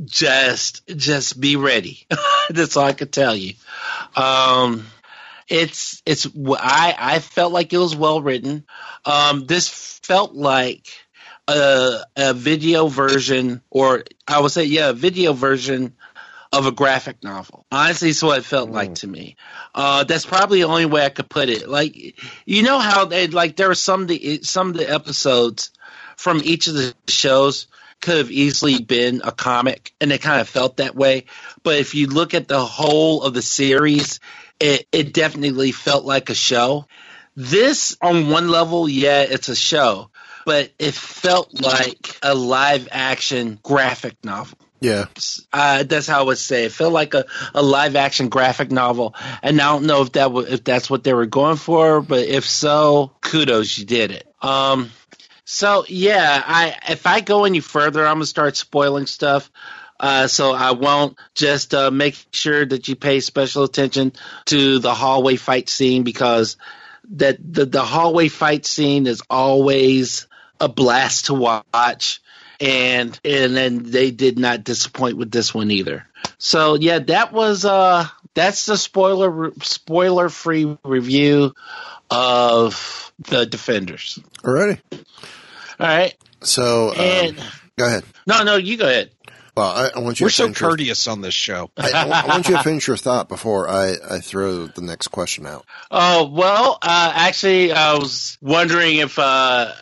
[0.04, 2.06] Just, just be ready.
[2.50, 3.54] That's all I could tell you.
[4.14, 4.86] Um,
[5.48, 6.26] it's, it's.
[6.36, 8.64] I, I felt like it was well written.
[9.04, 10.88] Um, this felt like
[11.48, 15.94] a, a video version, or I would say, yeah, a video version
[16.52, 17.66] of a graphic novel.
[17.70, 18.74] Honestly, it's what it felt mm.
[18.74, 19.36] like to me.
[19.74, 21.68] Uh, that's probably the only way I could put it.
[21.68, 21.94] Like,
[22.46, 25.70] you know how they like there are some of the some of the episodes
[26.16, 27.66] from each of the shows
[28.00, 31.26] could have easily been a comic, and it kind of felt that way.
[31.62, 34.20] But if you look at the whole of the series,
[34.60, 36.86] it it definitely felt like a show.
[37.36, 40.10] This, on one level, yeah, it's a show,
[40.44, 44.58] but it felt like a live action graphic novel.
[44.80, 45.06] Yeah,
[45.52, 46.64] uh, that's how I would say.
[46.64, 50.24] It felt like a, a live action graphic novel, and I don't know if that
[50.24, 54.26] w- if that's what they were going for, but if so, kudos, you did it.
[54.40, 54.90] Um,
[55.44, 59.50] so yeah, I if I go any further, I'm gonna start spoiling stuff.
[60.00, 64.12] Uh, so I won't just uh, make sure that you pay special attention
[64.44, 66.56] to the hallway fight scene because
[67.10, 70.26] that the the hallway fight scene is always
[70.60, 72.20] a blast to watch,
[72.60, 76.06] and and then they did not disappoint with this one either.
[76.38, 81.54] So yeah, that was uh that's the spoiler spoiler free review
[82.10, 84.18] of the Defenders.
[84.42, 84.80] Alrighty.
[85.80, 86.14] All right.
[86.40, 87.44] So, um, And
[87.76, 88.04] go ahead.
[88.26, 89.10] no, no, you go ahead.
[89.56, 91.70] Well, I, I want you We're to so finish your- courteous on this show.
[91.76, 94.82] I, I want- I want you to finish your thought before I, I throw the
[94.82, 95.66] next question out.
[95.90, 99.72] Oh well, uh, actually, I was wondering if uh,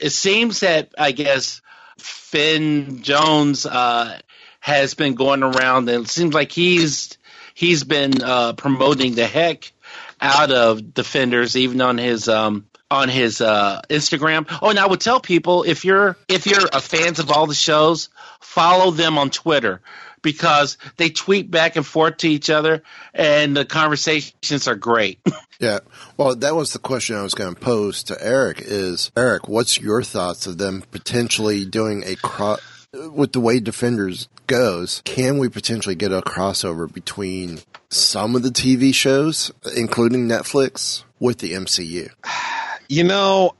[0.00, 1.60] it seems that I guess
[1.98, 4.18] Finn Jones uh,
[4.60, 7.16] has been going around, and it seems like he's
[7.54, 9.72] he's been uh, promoting the heck
[10.20, 14.46] out of Defenders, even on his um, on his uh, Instagram.
[14.62, 17.54] Oh, and I would tell people if you're if you're a fans of all the
[17.54, 18.08] shows,
[18.40, 19.80] follow them on Twitter
[20.22, 22.82] because they tweet back and forth to each other,
[23.14, 25.20] and the conversations are great.
[25.60, 25.80] Yeah.
[26.16, 29.80] Well, that was the question I was going to pose to Eric is, Eric, what's
[29.80, 32.60] your thoughts of them potentially doing a cross,
[32.92, 38.50] with the way Defenders goes, can we potentially get a crossover between some of the
[38.50, 42.10] TV shows, including Netflix, with the MCU?
[42.90, 43.54] You know,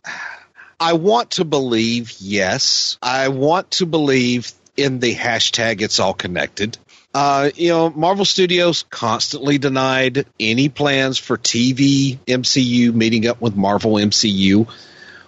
[0.81, 2.97] I want to believe yes.
[3.03, 6.79] I want to believe in the hashtag it's all connected.
[7.15, 13.57] Uh, you know, Marvel Studios constantly denied any plans for TV MCU meeting up with
[13.57, 14.69] Marvel MCU.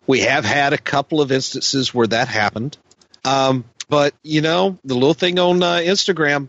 [0.07, 2.77] We have had a couple of instances where that happened.
[3.25, 6.49] Um, but, you know, the little thing on uh, Instagram,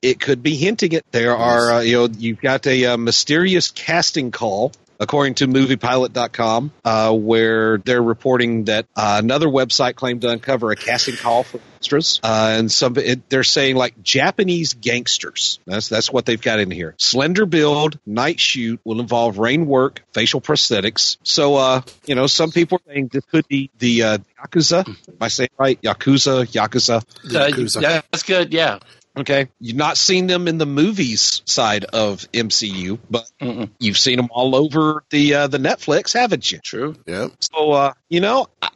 [0.00, 1.04] it could be hinting it.
[1.10, 6.72] There are, uh, you know, you've got a, uh mysterious casting call according to moviepilot.com,
[6.84, 11.60] uh, where they're reporting that uh, another website claimed to uncover a casting call for
[11.76, 15.60] extras, uh, and some it, they're saying like Japanese gangsters.
[15.66, 16.94] That's that's what they've got in here.
[16.98, 21.18] Slender build, night shoot will involve rain work, facial prosthetics.
[21.22, 24.86] So, uh, you know, some people are saying this could be the uh, yakuza.
[24.88, 25.80] Am I saying it right?
[25.82, 27.02] Yakuza, yakuza.
[27.76, 28.52] Uh, yeah, that's good.
[28.52, 28.78] Yeah.
[29.18, 33.28] Okay, you've not seen them in the movies side of MCU, but
[33.80, 36.58] you've seen them all over the uh, the Netflix, haven't you?
[36.58, 36.94] True.
[37.06, 37.32] Yep.
[37.40, 38.70] So, uh, you know, I,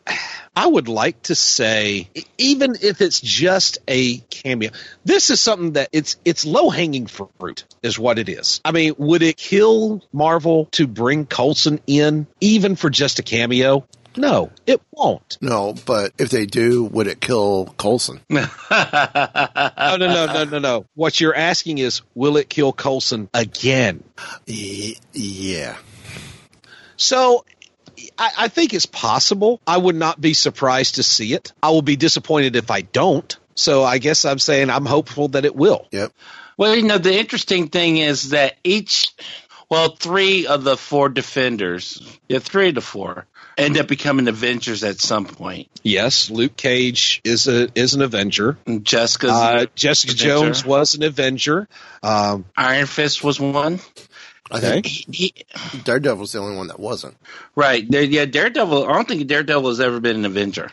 [0.56, 4.70] I would like to say, even if it's just a cameo,
[5.04, 8.60] this is something that it's it's low hanging fruit, is what it is.
[8.64, 13.86] I mean, would it kill Marvel to bring Coulson in, even for just a cameo?
[14.16, 15.38] No, it won't.
[15.40, 18.20] No, but if they do, would it kill Coulson?
[18.28, 20.86] no, no, no, no, no, no.
[20.94, 24.04] What you're asking is, will it kill Coulson again?
[24.46, 25.76] yeah.
[26.96, 27.44] So
[28.18, 29.60] I, I think it's possible.
[29.66, 31.52] I would not be surprised to see it.
[31.62, 33.36] I will be disappointed if I don't.
[33.54, 35.86] So I guess I'm saying I'm hopeful that it will.
[35.90, 36.12] Yep.
[36.56, 39.14] Well, you know, the interesting thing is that each,
[39.72, 43.24] well, three of the four defenders, yeah, three of the four,
[43.56, 45.70] end up becoming Avengers at some point.
[45.82, 48.58] Yes, Luke Cage is a is an Avenger.
[48.82, 51.68] Jessica, Uh, Jessica Jones was an Avenger.
[52.02, 53.80] Um, Iron Fist was one.
[54.50, 57.16] I think Daredevil's the only one that wasn't.
[57.56, 57.82] Right.
[57.88, 58.84] Yeah, Daredevil.
[58.84, 60.70] I don't think Daredevil has ever been an Avenger.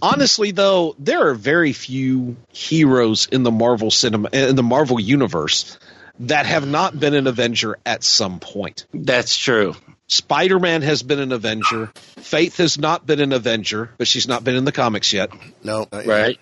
[0.00, 5.78] Honestly, though, there are very few heroes in the Marvel cinema in the Marvel universe
[6.20, 8.86] that have not been an Avenger at some point.
[8.92, 9.74] That's true.
[10.08, 11.86] Spider Man has been an Avenger.
[11.96, 15.30] Faith has not been an Avenger, but she's not been in the comics yet.
[15.64, 16.38] No, Right.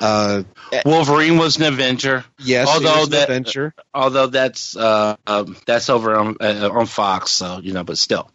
[0.00, 0.42] Uh,
[0.84, 2.24] Wolverine was an Avenger.
[2.40, 3.72] Yes, although was an that, Avenger.
[3.94, 8.28] although that's uh, um, that's over on uh, on Fox, so you know, but still.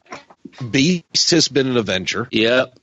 [0.71, 2.29] Beast has been an Avenger.
[2.31, 2.79] Yep.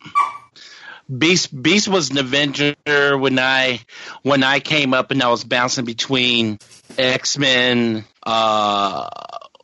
[1.19, 2.75] Beast Beast was an Avenger
[3.17, 3.81] when I
[4.23, 6.59] when I came up and I was bouncing between
[6.99, 9.09] X Men uh,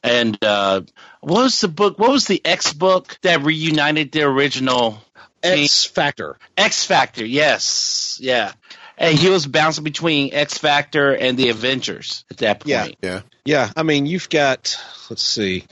[0.02, 0.82] and uh,
[1.20, 1.98] what was the book?
[1.98, 4.98] What was the X book that reunited the original
[5.42, 6.38] X Factor?
[6.56, 8.52] X Factor, yes, yeah.
[8.96, 12.68] And he was bouncing between X Factor and the Avengers at that point.
[12.68, 12.88] Yeah.
[13.02, 13.20] Yeah.
[13.42, 14.76] Yeah, I mean, you've got.
[15.08, 15.64] Let's see.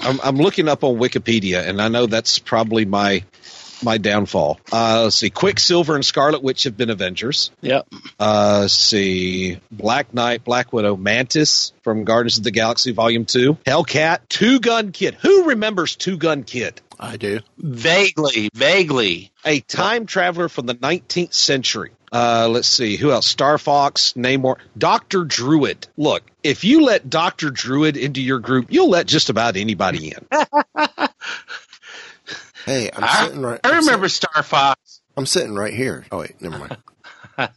[0.00, 3.24] I'm, I'm looking up on Wikipedia, and I know that's probably my
[3.82, 4.60] my downfall.
[4.72, 5.30] Uh, let's see.
[5.30, 7.50] Quicksilver and Scarlet Witch have been Avengers.
[7.60, 7.86] Yep.
[8.18, 9.58] Uh, let's see.
[9.70, 14.92] Black Knight, Black Widow, Mantis from Guardians of the Galaxy Volume Two, Hellcat, Two Gun
[14.92, 15.14] Kid.
[15.14, 16.80] Who remembers Two Gun Kid?
[16.98, 17.40] I do.
[17.58, 19.32] Vaguely, vaguely.
[19.44, 21.90] A time traveler from the 19th century.
[22.12, 23.26] Uh, let's see who else.
[23.26, 25.88] Star Fox, Namor, Doctor Druid.
[25.96, 30.26] Look, if you let Doctor Druid into your group, you'll let just about anybody in.
[32.64, 33.60] Hey, I'm I, sitting right.
[33.64, 35.00] I I'm remember sitting- Star Fox.
[35.16, 36.06] I'm sitting right here.
[36.10, 36.76] Oh wait, never mind.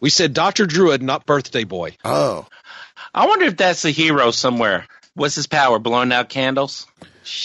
[0.00, 1.96] We said Doctor Druid, not Birthday Boy.
[2.04, 2.46] Oh,
[3.12, 4.86] I wonder if that's a hero somewhere.
[5.14, 5.78] What's his power?
[5.80, 6.86] Blowing out candles?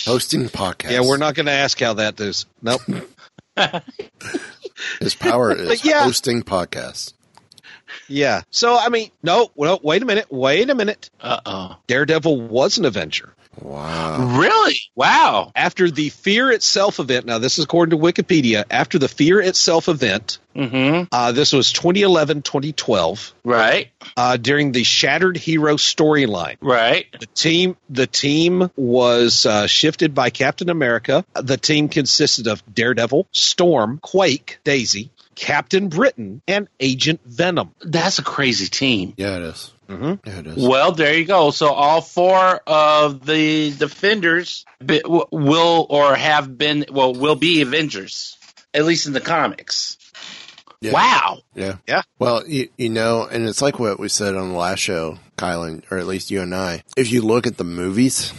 [0.06, 0.92] hosting podcast.
[0.92, 2.46] Yeah, we're not going to ask how that does.
[2.62, 2.82] Nope.
[5.00, 6.04] His power is yeah.
[6.04, 7.14] hosting podcasts.
[8.08, 8.42] yeah.
[8.52, 9.50] So I mean, no.
[9.56, 10.28] Well, wait a minute.
[10.32, 11.10] Wait a minute.
[11.20, 11.76] Uh oh.
[11.88, 13.34] Daredevil was an Avenger.
[13.62, 14.38] Wow.
[14.40, 14.76] Really?
[14.96, 15.52] Wow.
[15.56, 19.88] After the Fear Itself event, now this is according to Wikipedia, after the Fear Itself
[19.90, 21.06] event, Mm-hmm.
[21.12, 23.90] uh, this was 2011 2012, Right.
[24.16, 26.58] uh, during the Shattered Hero storyline.
[26.62, 27.08] Right.
[27.20, 31.26] The team, the team was uh, shifted by Captain America.
[31.34, 37.74] The team consisted of Daredevil, Storm, Quake, Daisy, Captain Britain, and Agent Venom.
[37.82, 39.16] That's a crazy team.
[39.18, 39.73] Yeah, it is.
[39.88, 40.28] Mm-hmm.
[40.28, 40.68] Yeah, it is.
[40.68, 41.52] Well, there you go.
[41.52, 48.38] So all four of the defenders be, will or have been well will be Avengers,
[48.74, 49.98] at least in the comics.
[50.82, 50.92] Yeah.
[50.92, 51.40] Wow.
[51.56, 51.78] Yeah.
[51.88, 52.02] Yeah.
[52.20, 55.84] Well, you, you know, and it's like what we said on the last show, Kylan,
[55.90, 56.84] or at least you and I.
[56.98, 58.34] If you look at the movies,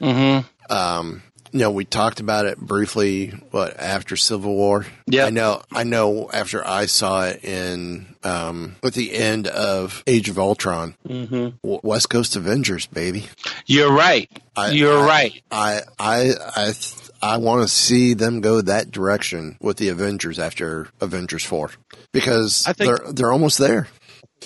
[0.00, 0.74] Mm-hmm.
[0.74, 1.22] um,
[1.52, 3.28] you know, we talked about it briefly.
[3.50, 4.86] What after Civil War?
[5.06, 5.26] Yeah.
[5.26, 5.62] I know.
[5.72, 6.30] I know.
[6.32, 11.48] After I saw it in um, at the end of Age of Ultron, Mm-hmm.
[11.62, 13.26] West Coast Avengers, baby.
[13.66, 14.30] You're right.
[14.56, 15.42] I, You're I- right.
[15.50, 20.38] I I I th- I want to see them go that direction with the Avengers
[20.38, 21.70] after Avengers Four
[22.12, 23.88] because I think- they're they're almost there.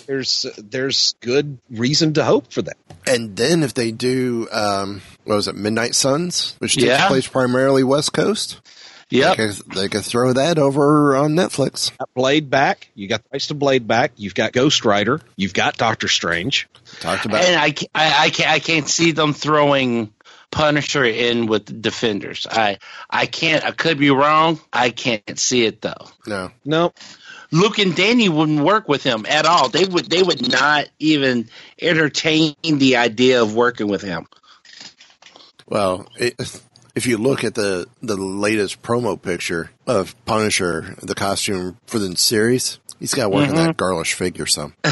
[0.07, 2.77] There's there's good reason to hope for that.
[3.07, 7.09] And then if they do, um, what was it, Midnight Suns, which takes Yeah.
[7.09, 8.61] place primarily West Coast,
[9.11, 11.93] Yeah, they, could, they could throw that over on Netflix.
[12.15, 12.89] Blade back.
[12.95, 14.13] You got the rights to Blade back.
[14.17, 15.21] You've got Ghost Rider.
[15.37, 16.69] You've got Doctor Strange.
[17.01, 20.13] Talked about And I, I, I, can't, I can't see them throwing
[20.51, 22.47] Punisher in with Defenders.
[22.49, 22.79] I
[23.11, 23.65] I can't.
[23.65, 24.61] I could be wrong.
[24.73, 26.07] I can't see it though.
[26.27, 26.51] no.
[26.65, 26.93] No,
[27.51, 29.69] Luke and Danny wouldn't work with him at all.
[29.69, 30.11] They would.
[30.11, 31.49] They would not even
[31.81, 34.27] entertain the idea of working with him.
[35.67, 36.35] Well, it,
[36.95, 42.17] if you look at the the latest promo picture of Punisher, the costume for the
[42.17, 43.77] series, he's got to work on that mm-hmm.
[43.77, 44.75] girlish figure some.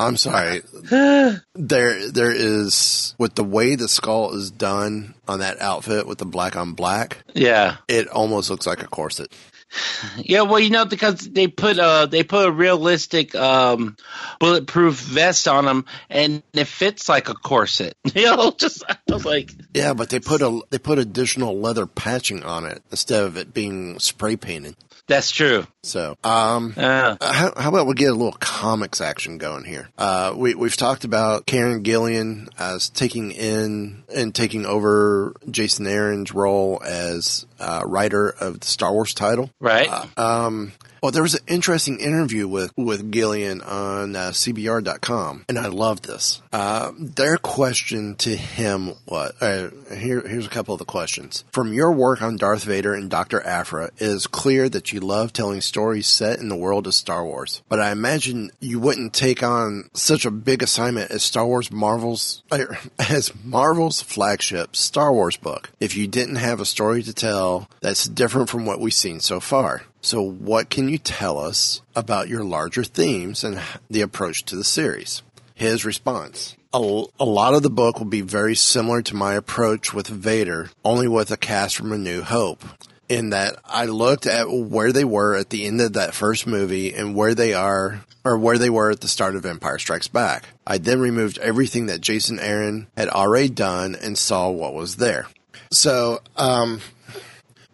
[0.00, 0.62] I'm sorry.
[0.90, 6.24] there there is with the way the skull is done on that outfit with the
[6.24, 7.76] black on black, yeah.
[7.88, 9.32] it almost looks like a corset.
[10.18, 13.96] Yeah, well, you know, because they put a they put a realistic um,
[14.40, 17.94] bulletproof vest on him, and it fits like a corset.
[18.14, 21.86] You know, just I was like, Yeah, but they put a they put additional leather
[21.86, 24.76] patching on it instead of it being spray painted.
[25.08, 25.66] That's true.
[25.82, 29.88] So, um, Uh, how, how about we get a little comics action going here?
[29.96, 36.32] Uh, we we've talked about Kieron Gillen as taking in and taking over Jason Aaron's
[36.34, 39.50] role as uh, writer of the Star Wars title.
[39.60, 39.88] right?
[40.18, 40.72] Um,
[41.02, 46.02] well, there was an interesting interview with, with Gillen on uh, CBR.com, and I love
[46.02, 46.42] this.
[46.52, 51.44] Uh, their question to him was uh, here, here's a couple of the questions.
[51.52, 53.40] From your work on Darth Vader and Dr.
[53.44, 57.24] Aphra, it is clear that you love telling stories set in the world of Star
[57.24, 57.62] Wars.
[57.68, 62.42] But I imagine you wouldn't take on such a big assignment as Star Wars Marvel's,
[62.52, 67.68] er, as Marvel's flagship Star Wars book if you didn't have a story to tell
[67.80, 69.82] that's different from what we've seen so far.
[70.00, 74.64] So, what can you tell us about your larger themes and the approach to the
[74.64, 75.22] series?
[75.54, 76.56] His response.
[76.72, 81.08] A, lot of the book will be very similar to my approach with Vader, only
[81.08, 82.62] with a cast from A New Hope.
[83.08, 86.94] In that I looked at where they were at the end of that first movie
[86.94, 90.44] and where they are, or where they were at the start of Empire Strikes Back.
[90.66, 95.26] I then removed everything that Jason Aaron had already done and saw what was there.
[95.70, 96.82] So, um,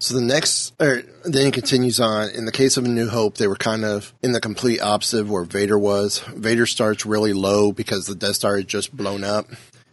[0.05, 2.29] so the next, or then he continues on.
[2.29, 5.21] In the case of A New Hope, they were kind of in the complete opposite
[5.21, 6.19] of where Vader was.
[6.37, 9.49] Vader starts really low because the Death Star had just blown up,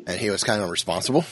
[0.05, 1.23] and he was kind of responsible.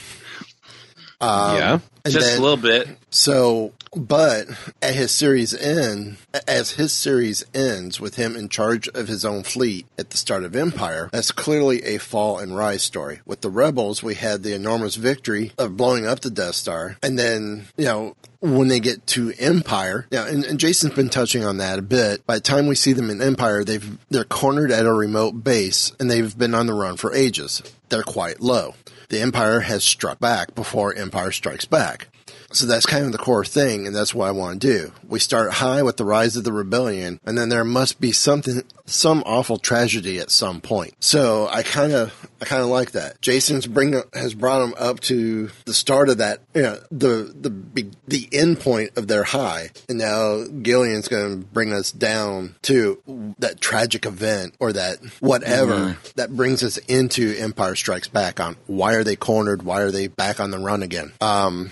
[1.21, 1.79] Um, yeah.
[2.07, 2.87] Just then- a little bit.
[3.09, 4.47] so, but
[4.81, 6.17] at his series end,
[6.47, 10.43] as his series ends with him in charge of his own fleet at the start
[10.43, 13.19] of Empire, that's clearly a fall and rise story.
[13.25, 17.19] With the rebels, we had the enormous victory of blowing up the Death Star, and
[17.19, 21.57] then you know when they get to Empire, yeah, and, and Jason's been touching on
[21.57, 22.25] that a bit.
[22.25, 25.91] By the time we see them in Empire, they've they're cornered at a remote base,
[25.99, 27.61] and they've been on the run for ages.
[27.89, 28.75] They're quite low.
[29.09, 32.09] The Empire has struck back before Empire strikes back.
[32.51, 34.91] So that's kind of the core thing, and that's what I want to do.
[35.07, 38.63] We start high with the rise of the rebellion, and then there must be something,
[38.85, 40.95] some awful tragedy at some point.
[40.99, 43.21] So I kind of, I kind of like that.
[43.21, 47.87] Jason's bring has brought them up to the start of that, you know, the the
[48.07, 53.35] the end point of their high, and now Gillen's going to bring us down to
[53.39, 58.39] that tragic event or that whatever that brings us into Empire Strikes Back.
[58.39, 59.63] On why are they cornered?
[59.63, 61.11] Why are they back on the run again?
[61.21, 61.71] Um,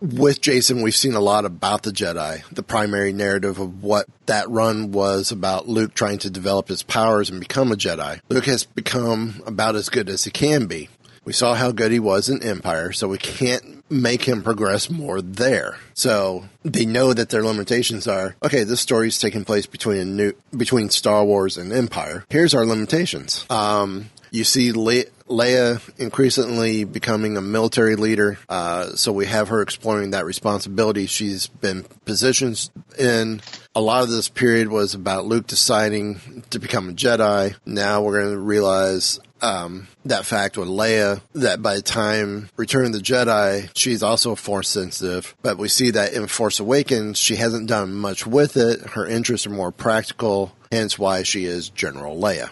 [0.00, 4.48] with Jason, we've seen a lot about the Jedi, the primary narrative of what that
[4.50, 8.20] run was about Luke trying to develop his powers and become a Jedi.
[8.28, 10.88] Luke has become about as good as he can be.
[11.24, 15.20] We saw how good he was in Empire, so we can't make him progress more
[15.20, 15.76] there.
[15.92, 18.62] So they know that their limitations are okay.
[18.62, 22.24] This story is taking place between a new between Star Wars and Empire.
[22.30, 23.44] Here's our limitations.
[23.50, 28.38] Um, you see Le- Leia increasingly becoming a military leader.
[28.48, 31.06] Uh, so we have her exploring that responsibility.
[31.06, 33.40] She's been positioned in
[33.74, 37.54] a lot of this period was about Luke deciding to become a Jedi.
[37.66, 42.86] Now we're going to realize um, that fact with Leia that by the time Return
[42.86, 45.34] of the Jedi, she's also force sensitive.
[45.42, 48.80] But we see that in Force Awakens, she hasn't done much with it.
[48.80, 52.50] Her interests are more practical, hence why she is General Leia.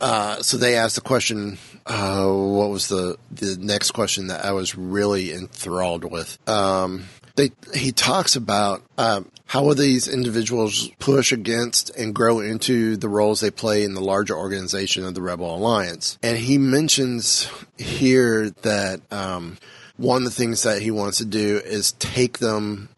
[0.00, 1.58] Uh, so they asked the question.
[1.86, 6.38] Uh, what was the the next question that I was really enthralled with?
[6.48, 7.04] Um,
[7.36, 13.08] they he talks about um, how will these individuals push against and grow into the
[13.08, 18.50] roles they play in the larger organization of the Rebel Alliance, and he mentions here
[18.62, 19.56] that um,
[19.96, 22.88] one of the things that he wants to do is take them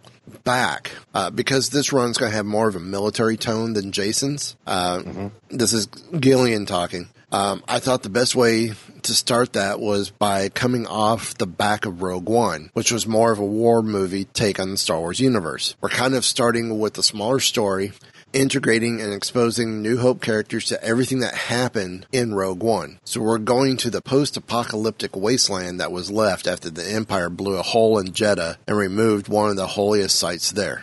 [0.44, 4.56] back uh, because this run's going to have more of a military tone than Jason's.
[4.66, 5.02] Uh,
[5.48, 7.08] This is Gillen talking.
[7.32, 8.72] Um, I thought the best way
[9.02, 13.30] to start that was by coming off the back of Rogue One, which was more
[13.30, 15.76] of a war movie take on the Star Wars universe.
[15.80, 17.92] We're kind of starting with a smaller story,
[18.32, 23.00] integrating and exposing New Hope characters to everything that happened in Rogue One.
[23.04, 27.62] So we're going to the post-apocalyptic wasteland that was left after the Empire blew a
[27.62, 30.82] hole in Jedha and removed one of the holiest sites there.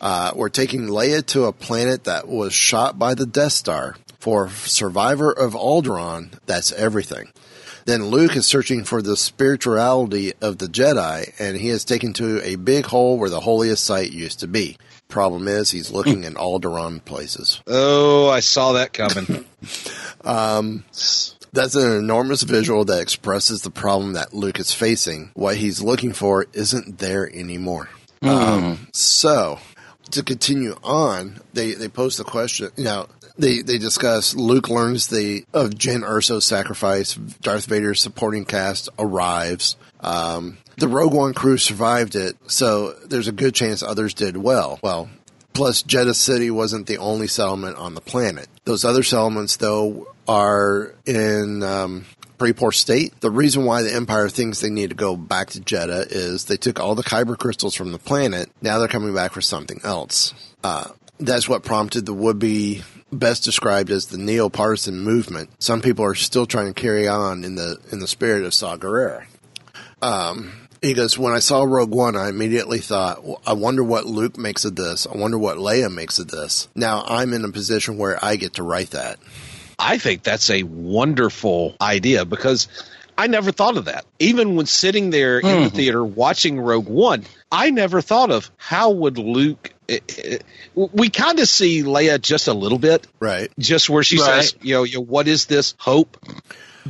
[0.00, 3.96] Uh, we're taking Leia to a planet that was shot by the Death Star.
[4.18, 7.30] For Survivor of Alderaan, that's everything.
[7.84, 12.44] Then Luke is searching for the spirituality of the Jedi, and he is taken to
[12.44, 14.76] a big hole where the holiest site used to be.
[15.08, 17.62] Problem is, he's looking in Alderaan places.
[17.66, 19.44] Oh, I saw that coming.
[20.24, 20.84] Um,
[21.52, 25.30] that's an enormous visual that expresses the problem that Luke is facing.
[25.34, 27.88] What he's looking for isn't there anymore.
[28.20, 29.60] Um, so,
[30.10, 33.06] to continue on, they, they pose the question, you know,
[33.38, 37.14] they, they discuss Luke learns the of Jyn Erso's sacrifice.
[37.14, 39.76] Darth Vader's supporting cast arrives.
[40.00, 44.78] Um, the Rogue One crew survived it, so there's a good chance others did well.
[44.82, 45.10] Well,
[45.58, 48.46] Plus, Jedha City wasn't the only settlement on the planet.
[48.64, 52.06] Those other settlements, though, are in um,
[52.38, 53.20] pretty poor state.
[53.20, 56.58] The reason why the Empire thinks they need to go back to Jedha is they
[56.58, 58.50] took all the Kyber crystals from the planet.
[58.62, 60.32] Now they're coming back for something else.
[60.62, 65.50] Uh, that's what prompted the would-be best described as the neo-partisan movement.
[65.60, 68.76] Some people are still trying to carry on in the in the spirit of Saw
[68.76, 69.24] Gerrera.
[70.02, 74.06] Um, he goes, when I saw Rogue One, I immediately thought, well, I wonder what
[74.06, 75.06] Luke makes of this.
[75.06, 76.68] I wonder what Leia makes of this.
[76.74, 79.18] Now I'm in a position where I get to write that.
[79.78, 82.68] I think that's a wonderful idea because
[83.16, 84.04] I never thought of that.
[84.18, 88.90] Even when sitting there in the theater watching Rogue One, I never thought of how
[88.90, 89.72] would Luke.
[89.88, 90.38] eh, eh,
[90.74, 93.50] We kind of see Leia just a little bit, right?
[93.58, 94.42] Just where she Right.
[94.44, 96.16] says, you know, you know, what is this hope?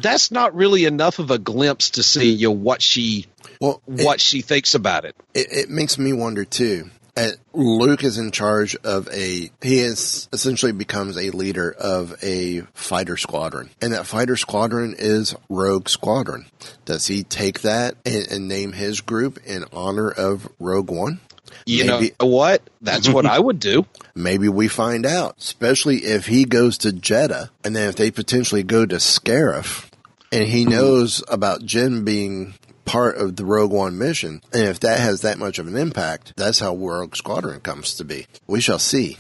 [0.01, 3.27] That's not really enough of a glimpse to see you know, what she
[3.61, 5.17] well, what she thinks about it.
[5.35, 6.91] It, it makes me wonder too.
[7.17, 9.51] Uh, Luke is in charge of a.
[9.61, 15.35] He is essentially becomes a leader of a fighter squadron, and that fighter squadron is
[15.49, 16.47] Rogue Squadron.
[16.85, 21.19] Does he take that and, and name his group in honor of Rogue One?
[21.67, 22.63] You know what?
[22.81, 23.87] That's what I would do.
[24.15, 28.63] Maybe we find out, especially if he goes to Jedha, and then if they potentially
[28.63, 29.91] go to Scarif,
[30.33, 32.55] and he knows about Jyn being
[32.85, 36.35] part of the Rogue One mission, and if that has that much of an impact,
[36.37, 38.27] that's how Rogue Squadron comes to be.
[38.47, 39.19] We shall see.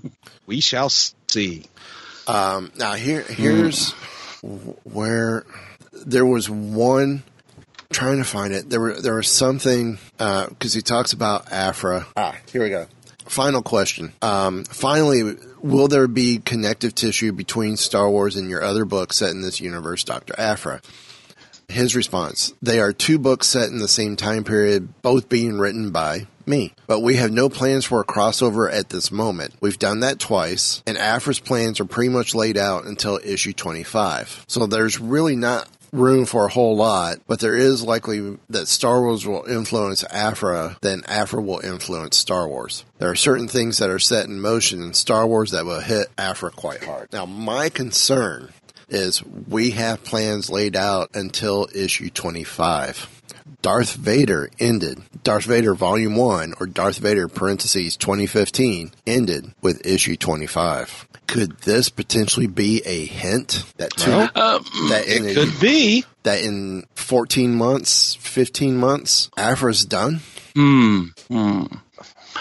[0.46, 1.64] we shall see.
[2.26, 3.92] Um, now here, here's
[4.84, 5.44] where
[5.92, 7.22] there was one
[7.92, 8.70] trying to find it.
[8.70, 12.06] There were there was something because he talks about Aphra.
[12.16, 12.86] Ah, here we go.
[13.26, 14.12] Final question.
[14.22, 19.30] Um, finally, will there be connective tissue between Star Wars and your other book set
[19.30, 20.80] in this universe, Doctor Aphra?
[21.70, 25.90] his response They are two books set in the same time period, both being written
[25.90, 26.74] by me.
[26.86, 29.54] But we have no plans for a crossover at this moment.
[29.60, 34.44] We've done that twice, and Aphra's plans are pretty much laid out until issue 25.
[34.48, 39.00] So there's really not room for a whole lot, but there is likely that Star
[39.00, 42.84] Wars will influence Aphra, then Aphra will influence Star Wars.
[42.98, 46.08] There are certain things that are set in motion in Star Wars that will hit
[46.18, 47.12] Aphra quite hard.
[47.12, 48.50] Now, my concern
[48.88, 53.20] is we have plans laid out until issue 25.
[53.62, 55.02] Darth Vader ended.
[55.22, 61.06] Darth Vader Volume 1 or Darth Vader parentheses 2015 ended with issue 25.
[61.30, 66.04] Could this potentially be a hint that two, Um, that in It a- could be.
[66.24, 70.20] that in 14 months, 15 months, Aphra's done?
[70.56, 71.04] Hmm.
[71.28, 71.62] hmm.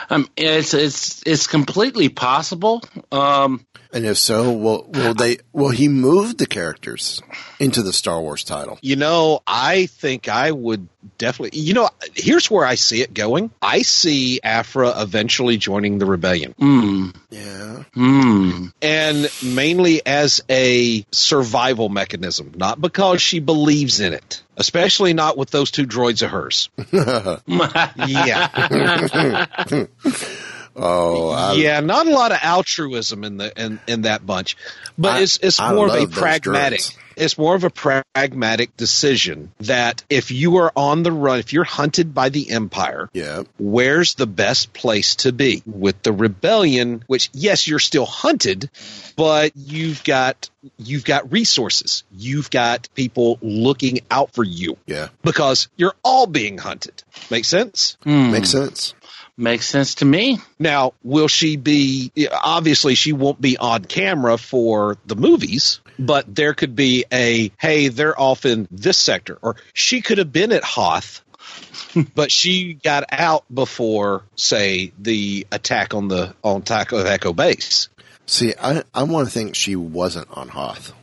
[0.09, 2.81] Um, it's it's it's completely possible.
[3.11, 7.23] Um, And if so, will will they will he move the characters
[7.59, 8.77] into the Star Wars title?
[8.81, 10.87] You know, I think I would
[11.17, 11.59] definitely.
[11.59, 13.49] You know, here's where I see it going.
[13.63, 17.09] I see Aphra eventually joining the rebellion, hmm.
[17.31, 17.83] Yeah.
[17.93, 18.67] Hmm.
[18.81, 24.43] and mainly as a survival mechanism, not because she believes in it.
[24.57, 26.69] Especially not with those two droids of hers.
[28.09, 29.45] Yeah,
[30.79, 34.55] Oh, I, yeah, not a lot of altruism in the in, in that bunch,
[34.97, 36.79] but I- it's it's I more of a pragmatic.
[36.79, 36.95] droids.
[37.17, 41.65] It's more of a pragmatic decision that if you are on the run, if you're
[41.65, 43.43] hunted by the Empire, yeah.
[43.57, 48.69] where's the best place to be with the rebellion which yes you're still hunted
[49.17, 55.09] but you've got you've got resources you've got people looking out for you Yeah.
[55.21, 58.31] because you're all being hunted make sense Hmm.
[58.31, 58.93] Makes sense.
[59.39, 60.39] Makes sense to me.
[60.59, 66.53] now will she be obviously she won't be on camera for the movies but there
[66.53, 70.63] could be a hey they're off in this sector or she could have been at
[70.63, 71.23] hoth
[72.15, 77.87] but she got out before say the attack on the on taco echo base
[78.29, 80.93] See, I, I want to think she wasn't on Hoth.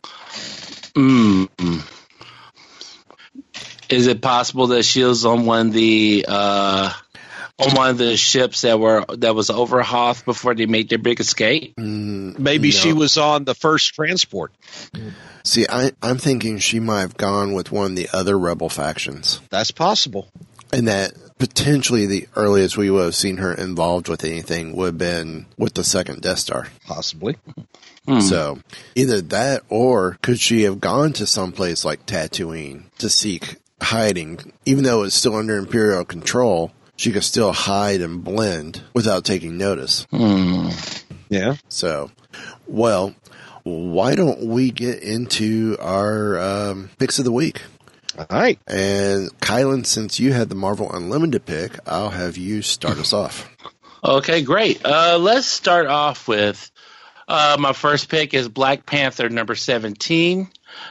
[0.95, 1.47] Hmm.
[3.89, 6.93] Is it possible that she was on one of the uh,
[7.59, 10.99] on one of the ships that were that was over Hoth before they made their
[10.99, 11.75] big escape?
[11.77, 12.73] Mm, maybe No.
[12.77, 14.53] she was on the first transport
[15.45, 19.41] See, I, I'm thinking she might have gone with one of the other rebel factions.
[19.51, 20.29] that's possible
[20.73, 24.99] And that potentially the earliest we would have seen her involved with anything would have
[24.99, 26.69] been with the second Death Star.
[26.87, 27.37] possibly
[28.07, 28.21] hmm.
[28.21, 28.59] So
[28.95, 34.53] either that or could she have gone to someplace like Tatooine to seek hiding?
[34.65, 39.57] Even though it's still under Imperial control, she could still hide and blend without taking
[39.59, 40.07] notice.
[41.29, 42.11] yeah So,
[42.67, 43.15] well,
[43.63, 47.63] why don't we get into our um, picks of the week?
[48.19, 52.99] all right And Kylan, since you had the Marvel Unlimited pick, I'll have you start
[52.99, 53.51] us off.
[54.03, 54.85] Okay, great.
[54.85, 56.71] Uh, let's start off with
[57.29, 60.49] uh, my first pick is Black Panther number 17.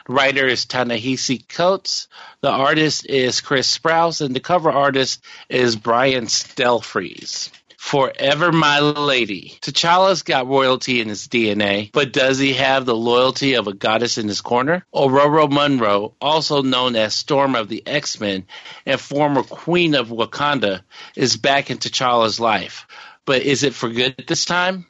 [0.08, 2.08] Writer is Ta-Nehisi Coates.
[2.42, 7.52] The artist is Chris Sprouse, and the cover artist is Brian Stelfreeze.
[7.86, 9.60] Forever My Lady.
[9.62, 14.18] T'Challa's got royalty in his DNA, but does he have the loyalty of a goddess
[14.18, 14.84] in his corner?
[14.92, 18.48] Ororo Munroe, also known as Storm of the X-Men
[18.88, 20.82] and former Queen of Wakanda,
[21.16, 22.88] is back in T'Challa's life.
[23.24, 24.88] But is it for good this time?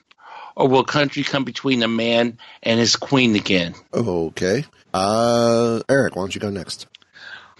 [0.55, 3.75] Or will country come between a man and his queen again?
[3.93, 4.63] Okay.
[4.95, 6.87] Uh, Eric, why don't you go next?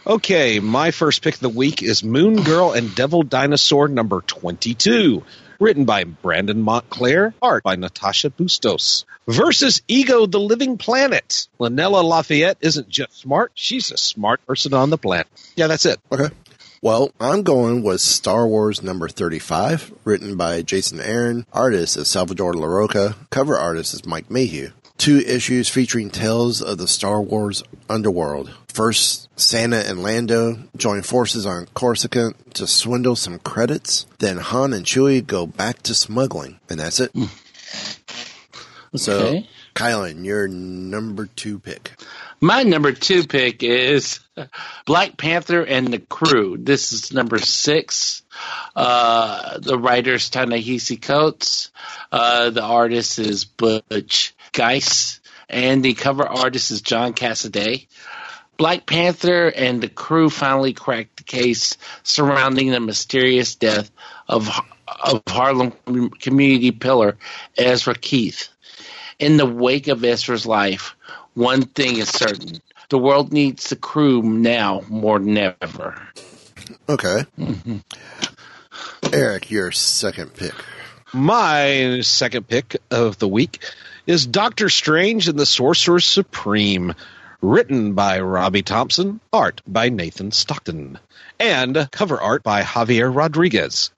[0.08, 5.24] okay my first pick of the week is moon girl and devil dinosaur number 22
[5.60, 12.58] written by brandon montclare art by natasha bustos versus ego the living planet lunella lafayette
[12.62, 16.30] isn't just smart she's a smart person on the planet yeah that's it Okay.
[16.84, 21.48] Well, I'm going with Star Wars number 35, written by Jason Aaron.
[21.52, 23.16] Artist is Salvador Larroca.
[23.32, 24.70] Cover artist is Mike Mayhew.
[24.98, 28.52] Two issues featuring tales of the Star Wars underworld.
[28.74, 34.06] First, Sana and Lando join forces on Coruscant to swindle some credits.
[34.20, 36.60] Then Han and Chewie go back to smuggling.
[36.70, 37.12] And that's it.
[38.96, 39.50] So, Okay.
[39.76, 41.92] Kylan, your number two pick.
[42.40, 44.20] My number two pick is
[44.86, 46.58] Black Panther and the Crew.
[46.58, 48.24] This is number six.
[48.76, 51.72] Uh, the writer's Ta-Nehisi Coates.
[52.12, 55.20] Uh, the artist is Butch Guice.
[55.48, 57.88] And the cover artist is John Cassaday.
[58.58, 63.92] Black Panther and the crew finally cracked the case surrounding the mysterious death
[64.28, 64.50] of
[64.88, 65.72] of Harlem
[66.20, 67.18] community pillar
[67.58, 68.50] Ezra Keith.
[69.20, 70.96] In the wake of Ezra's life,
[71.34, 72.62] one thing is certain.
[72.90, 76.08] The world needs the crew now more than ever.
[76.88, 77.26] Okay.
[77.38, 77.78] Mm-hmm.
[79.12, 80.54] Eric, your second pick.
[81.14, 83.60] My second pick of the week
[84.08, 86.94] is Doctor Strange and the Sorcerer Supreme,
[87.42, 91.00] written by Robbie Thompson, art by Nathan Stockman,
[91.40, 93.92] and cover art by Javier Rodriguez.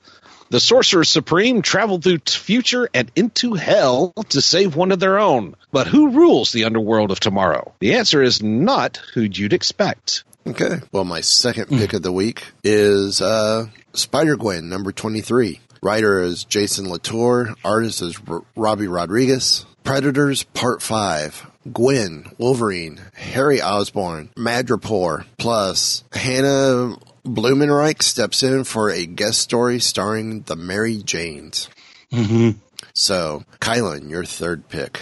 [0.50, 5.20] The Sorcerer Supreme traveled through t- future and into hell to save one of their
[5.20, 5.56] own.
[5.74, 7.74] But who rules the underworld of tomorrow?
[7.80, 10.24] The answer is not who you'd expect.
[10.48, 10.80] Okay.
[10.94, 15.60] Well, my second pick of the week is uh, Spider Gwen, number 23.
[15.84, 17.54] Writer is Jason Latour.
[17.66, 19.66] Artist is R- Robbie Rodriguez.
[19.88, 21.50] Predators, Part 5.
[21.72, 30.42] Gwen, Wolverine, Harry Osborn, Madripoor, plus Hannah Blumenreich steps in for a guest story starring
[30.42, 31.70] the Mary Janes.
[32.12, 32.60] Mm-hmm.
[32.94, 35.00] So, Kylan, your third pick.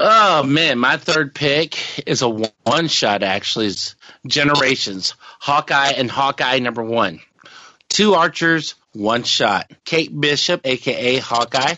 [0.00, 3.22] Oh man, my third pick is a one shot.
[3.22, 3.94] Actually, it's
[4.26, 7.20] Generations, Hawkeye and Hawkeye number one.
[7.88, 9.70] Two archers, one shot.
[9.84, 11.76] Kate Bishop, aka Hawkeye,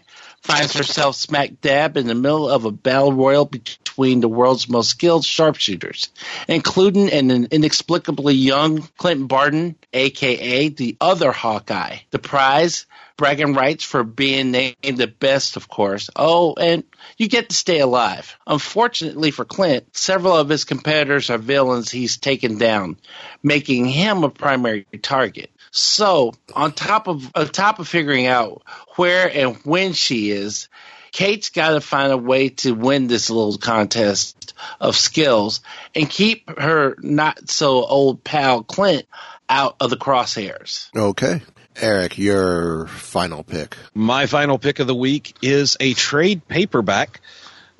[0.50, 4.90] finds herself smack dab in the middle of a battle royal between the world's most
[4.90, 6.10] skilled sharpshooters,
[6.48, 11.98] including an inexplicably young Clint Barton, aka the other Hawkeye.
[12.10, 12.86] The prize,
[13.16, 16.10] bragging rights for being named the best, of course.
[16.16, 16.84] Oh, and
[17.16, 18.36] you get to stay alive.
[18.46, 22.96] Unfortunately for Clint, several of his competitors are villains he's taken down,
[23.42, 25.50] making him a primary target.
[25.70, 28.62] So, on top of on top of figuring out
[28.96, 30.68] where and when she is,
[31.12, 35.60] Kate's got to find a way to win this little contest of skills
[35.94, 39.06] and keep her not so old pal Clint
[39.48, 40.88] out of the crosshairs.
[40.94, 41.42] Okay.
[41.76, 43.76] Eric, your final pick.
[43.94, 47.20] My final pick of the week is a trade paperback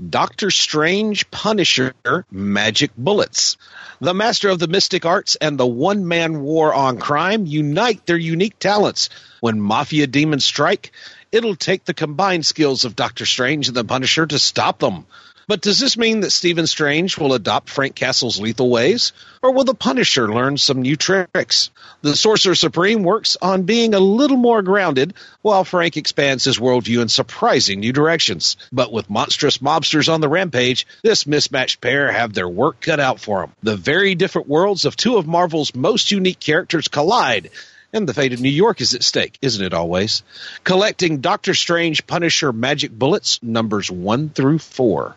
[0.08, 1.94] Doctor Strange Punisher
[2.30, 3.56] Magic Bullets.
[4.02, 8.16] The master of the mystic arts and the one man war on crime unite their
[8.16, 9.10] unique talents.
[9.40, 10.92] When mafia demons strike,
[11.30, 15.04] it'll take the combined skills of Doctor Strange and the Punisher to stop them.
[15.50, 19.12] But does this mean that Stephen Strange will adopt Frank Castle's lethal ways?
[19.42, 21.70] Or will the Punisher learn some new tricks?
[22.02, 27.02] The Sorcerer Supreme works on being a little more grounded, while Frank expands his worldview
[27.02, 28.58] in surprising new directions.
[28.70, 33.18] But with monstrous mobsters on the rampage, this mismatched pair have their work cut out
[33.18, 33.52] for them.
[33.60, 37.50] The very different worlds of two of Marvel's most unique characters collide
[37.92, 40.22] and the fate of New York is at stake, isn't it always?
[40.64, 45.16] Collecting Doctor Strange Punisher Magic Bullets, numbers one through four.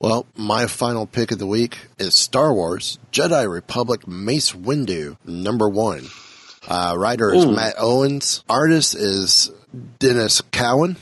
[0.00, 5.68] Well, my final pick of the week is Star Wars Jedi Republic Mace Windu, number
[5.68, 6.06] one.
[6.66, 7.52] Uh, writer is Ooh.
[7.52, 8.42] Matt Owens.
[8.48, 9.50] Artist is
[9.98, 10.96] Denys Cowan.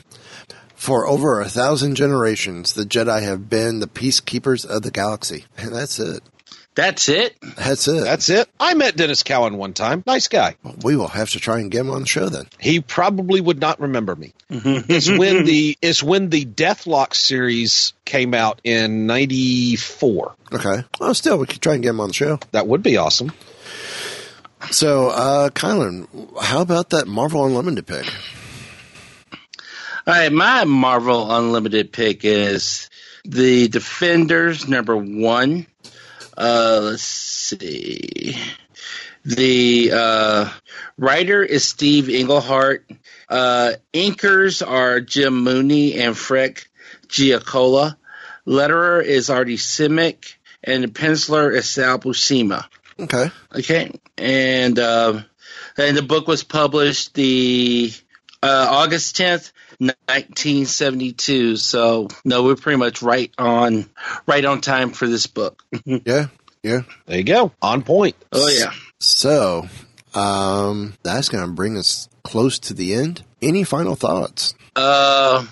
[0.75, 5.45] For over a thousand generations, the Jedi have been the peacekeepers of the galaxy.
[5.57, 6.21] And that's it.
[6.75, 7.35] That's it.
[7.55, 8.03] That's it.
[8.03, 8.49] That's it.
[8.59, 10.03] I met Denys Cowan one time.
[10.07, 10.55] Nice guy.
[10.83, 12.47] we will have to try and get him on the show then.
[12.59, 14.33] He probably would not remember me.
[14.49, 20.35] it's when the it's when the Deathlok series came out in '94.
[20.51, 20.83] Okay.
[20.99, 22.39] Well, still, we could try and get him on the show.
[22.51, 23.31] That would be awesome.
[24.71, 26.07] So, uh, Kylan,
[26.41, 28.05] how about that Marvel Unlimited pick?
[30.05, 32.89] All right, my Marvel Unlimited pick is
[33.25, 35.67] the Defenders number one.
[36.37, 38.37] Uh, let's see.
[39.25, 40.49] The uh,
[40.97, 42.89] writer is Steve Englehart.
[43.29, 46.65] Uh, inkers are Jim Mooney and Freck
[47.07, 47.97] Giacoia.
[48.45, 52.65] Letterer is Artie Simek, and the penciler is Sal Buscema.
[52.99, 53.31] Okay.
[53.55, 55.21] Okay, and uh,
[55.77, 57.93] and the book was published the
[58.43, 61.55] uh, August tenth, nineteen seventy two.
[61.55, 63.89] So no, we're pretty much right on
[64.27, 65.63] right on time for this book.
[65.85, 66.27] Yeah.
[66.61, 66.81] Yeah.
[67.05, 67.51] There you go.
[67.61, 68.15] On point.
[68.31, 68.71] oh yeah.
[68.99, 69.67] So,
[70.13, 73.23] um, that's going to bring us close to the end.
[73.41, 74.53] Any final thoughts?
[74.75, 75.45] Uh,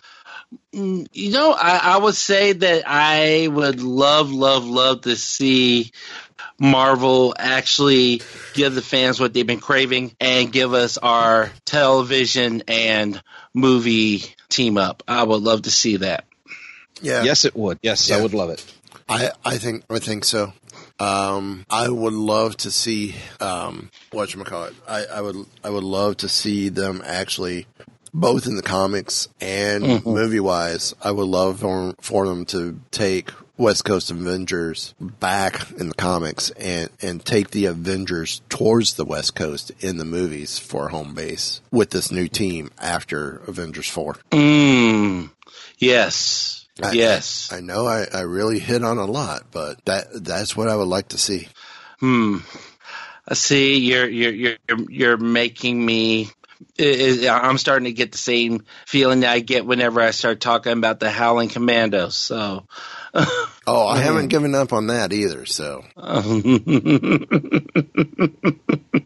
[0.74, 5.92] mm, you know, I, I would say that I would love, love, love to see
[6.62, 8.22] Marvel actually
[8.54, 13.22] give the fans what they've been craving and give us our television and
[13.54, 15.02] movie team up.
[15.08, 16.26] I would love to see that.
[17.02, 17.24] Yeah.
[17.24, 17.80] Yes, it would.
[17.82, 18.64] Yes, I would love it.
[19.10, 20.54] I, I think I think so.
[21.00, 24.76] Um, I would love to see um, what you call it.
[24.88, 27.66] I, I would I would love to see them actually
[28.14, 30.06] both in the comics and Mhm.
[30.06, 30.94] movie wise.
[31.02, 36.50] I would love for, for them to take West Coast Avengers back in the comics
[36.52, 41.62] and and take the Avengers towards the West Coast in the movies for home base
[41.72, 44.16] with this new team after Avengers four.
[44.32, 45.30] Mm,
[45.78, 46.66] yes.
[46.82, 47.52] I, Yes.
[47.52, 50.76] I, I know I, I really hit on a lot, but that that's what I
[50.76, 51.48] would like to see.
[52.00, 52.38] Hmm.
[53.28, 53.78] I see.
[53.78, 54.58] You're you're you're
[54.90, 56.30] you're making me.
[56.80, 61.00] I'm starting to get the same feeling that I get whenever I start talking about
[61.00, 62.16] the Howling Commandos.
[62.16, 62.66] So.
[63.68, 65.46] Oh, I haven't given up on that either.
[65.46, 65.84] So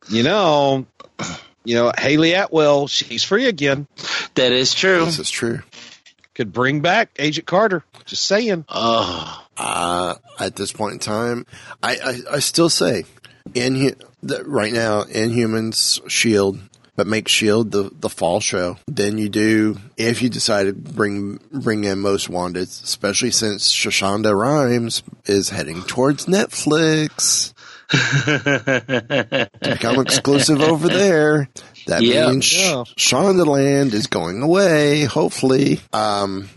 [0.10, 0.86] You know,
[1.66, 3.88] you know Hayley Atwell, she's free again.
[4.36, 5.04] That is true.
[5.06, 5.60] this is true.
[6.36, 7.84] Could bring back Agent Carter.
[8.06, 8.66] Just saying.
[8.70, 9.46] Oh.
[9.58, 11.46] Uh, at this point in time,
[11.82, 13.06] I, I, I still say
[13.54, 16.60] in that right now, Inhumans Shield,
[16.96, 18.78] but make Shield the the fall show.
[18.88, 24.34] Then you do if you decide to bring bring in Most Wanted, especially since Shoshonda
[24.38, 27.54] Rhimes is heading towards Netflix.
[27.90, 31.50] to become exclusive over there.
[31.88, 32.30] That Yeah.
[32.32, 32.84] means Sh- Yeah.
[32.98, 35.82] Shondaland is going away, hopefully.
[35.94, 36.50] Um,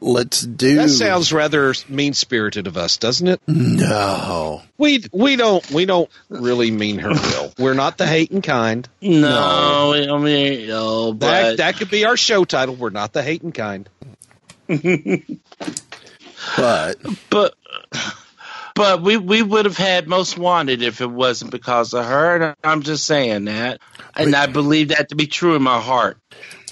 [0.00, 0.76] let's do.
[0.76, 3.40] That sounds rather mean spirited of us, doesn't it?
[3.46, 4.62] No.
[4.76, 7.52] We we don't we don't really mean her will.
[7.58, 8.88] We're not the hating kind.
[9.00, 12.74] No, I mean, no, That but that could be our show title.
[12.76, 13.88] We're not the hating kind.
[16.56, 16.96] But
[17.30, 17.54] but
[18.78, 22.36] but we we would have had most wanted if it wasn't because of her.
[22.36, 23.80] And I'm just saying that,
[24.14, 26.18] and I believe that to be true in my heart.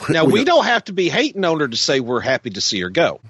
[0.09, 2.80] Now we don't have to be hating on her to say we're happy to see
[2.80, 3.20] her go.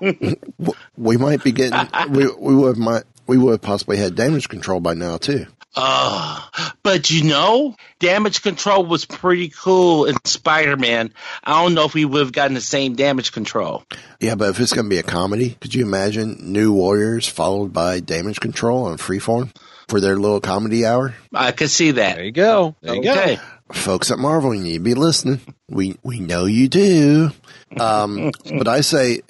[0.96, 1.78] we might be getting
[2.10, 5.46] we we would might we would have possibly had damage control by now too.
[5.76, 6.40] Uh,
[6.82, 11.12] but you know, damage control was pretty cool in Spider Man.
[11.44, 13.84] I don't know if we would have gotten the same damage control.
[14.20, 17.72] Yeah, but if it's going to be a comedy, could you imagine New Warriors followed
[17.74, 19.54] by Damage Control on Freeform
[19.88, 21.14] for their little comedy hour?
[21.34, 22.16] I could see that.
[22.16, 22.74] There you go.
[22.80, 23.36] There you Okay.
[23.36, 23.42] go.
[23.74, 25.40] Folks at Marvel, you need to be listening.
[25.68, 27.30] We we know you do.
[27.78, 29.22] Um, but I say,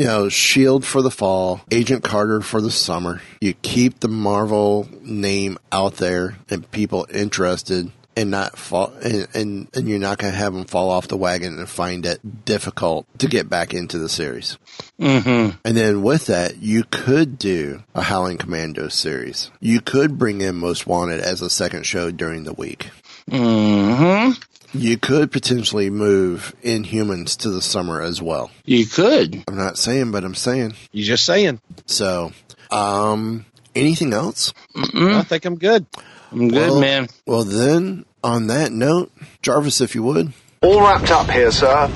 [0.00, 3.20] you know, Shield for the fall, Agent Carter for the summer.
[3.42, 7.92] You keep the Marvel name out there and people interested.
[8.16, 11.16] And not fall, and, and, and you're not going to have them fall off the
[11.16, 14.58] wagon and find it difficult to get back into the series.
[15.00, 15.56] Mm-hmm.
[15.64, 19.50] And then with that, you could do a Howling Commando series.
[19.60, 22.90] You could bring in Most Wanted as a second show during the week.
[23.30, 24.32] Mm-hmm.
[24.72, 28.50] You could potentially move Inhumans to the summer as well.
[28.64, 29.42] You could.
[29.48, 30.74] I'm not saying, but I'm saying.
[30.92, 31.60] You're just saying.
[31.86, 32.32] So,
[32.70, 34.52] um, anything else?
[34.76, 35.86] I think I'm good.
[36.30, 37.08] I'm good, Well- man.
[37.26, 39.10] Well, then, on that note,
[39.42, 40.32] Jarvis, if you would.
[40.62, 41.90] All wrapped up here, sir.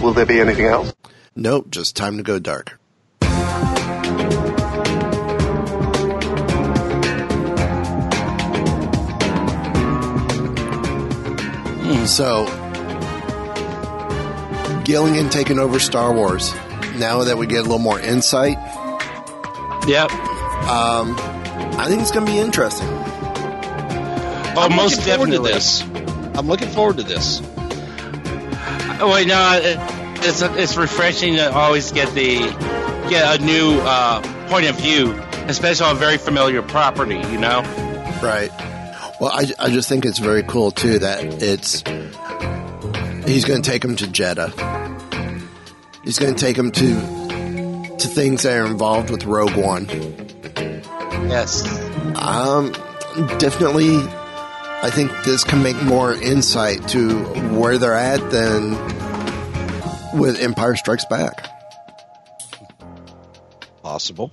[0.00, 0.94] Will there be anything else?
[1.36, 2.78] Nope, just time to go dark.
[12.06, 12.44] So,
[14.84, 16.52] Gilligan taking over Star Wars.
[16.96, 18.56] Now that we get a little more insight,
[19.88, 20.10] Yep.
[20.12, 21.16] um,
[21.78, 22.86] I think it's going to be interesting.
[22.88, 25.48] Oh, I'm most looking forward definitely.
[25.50, 25.82] to this.
[26.38, 27.40] I'm looking forward to this.
[29.00, 29.76] Oh wait, no, it,
[30.24, 32.38] it's it's refreshing to always get the
[33.10, 35.12] get a new uh, point of view,
[35.48, 37.16] especially on a very familiar property.
[37.16, 37.60] You know.
[38.22, 38.50] Right.
[39.20, 41.82] Well, I, I just think it's very cool too that it's
[43.28, 44.50] he's going to take him to Jedha.
[46.04, 49.86] He's going to take him to to things that are involved with Rogue One.
[51.28, 51.64] Yes.
[52.16, 52.72] Um,
[53.38, 57.22] definitely, I think this can make more insight to
[57.56, 58.72] where they're at than
[60.18, 61.50] with Empire Strikes Back.
[63.82, 64.32] Possible.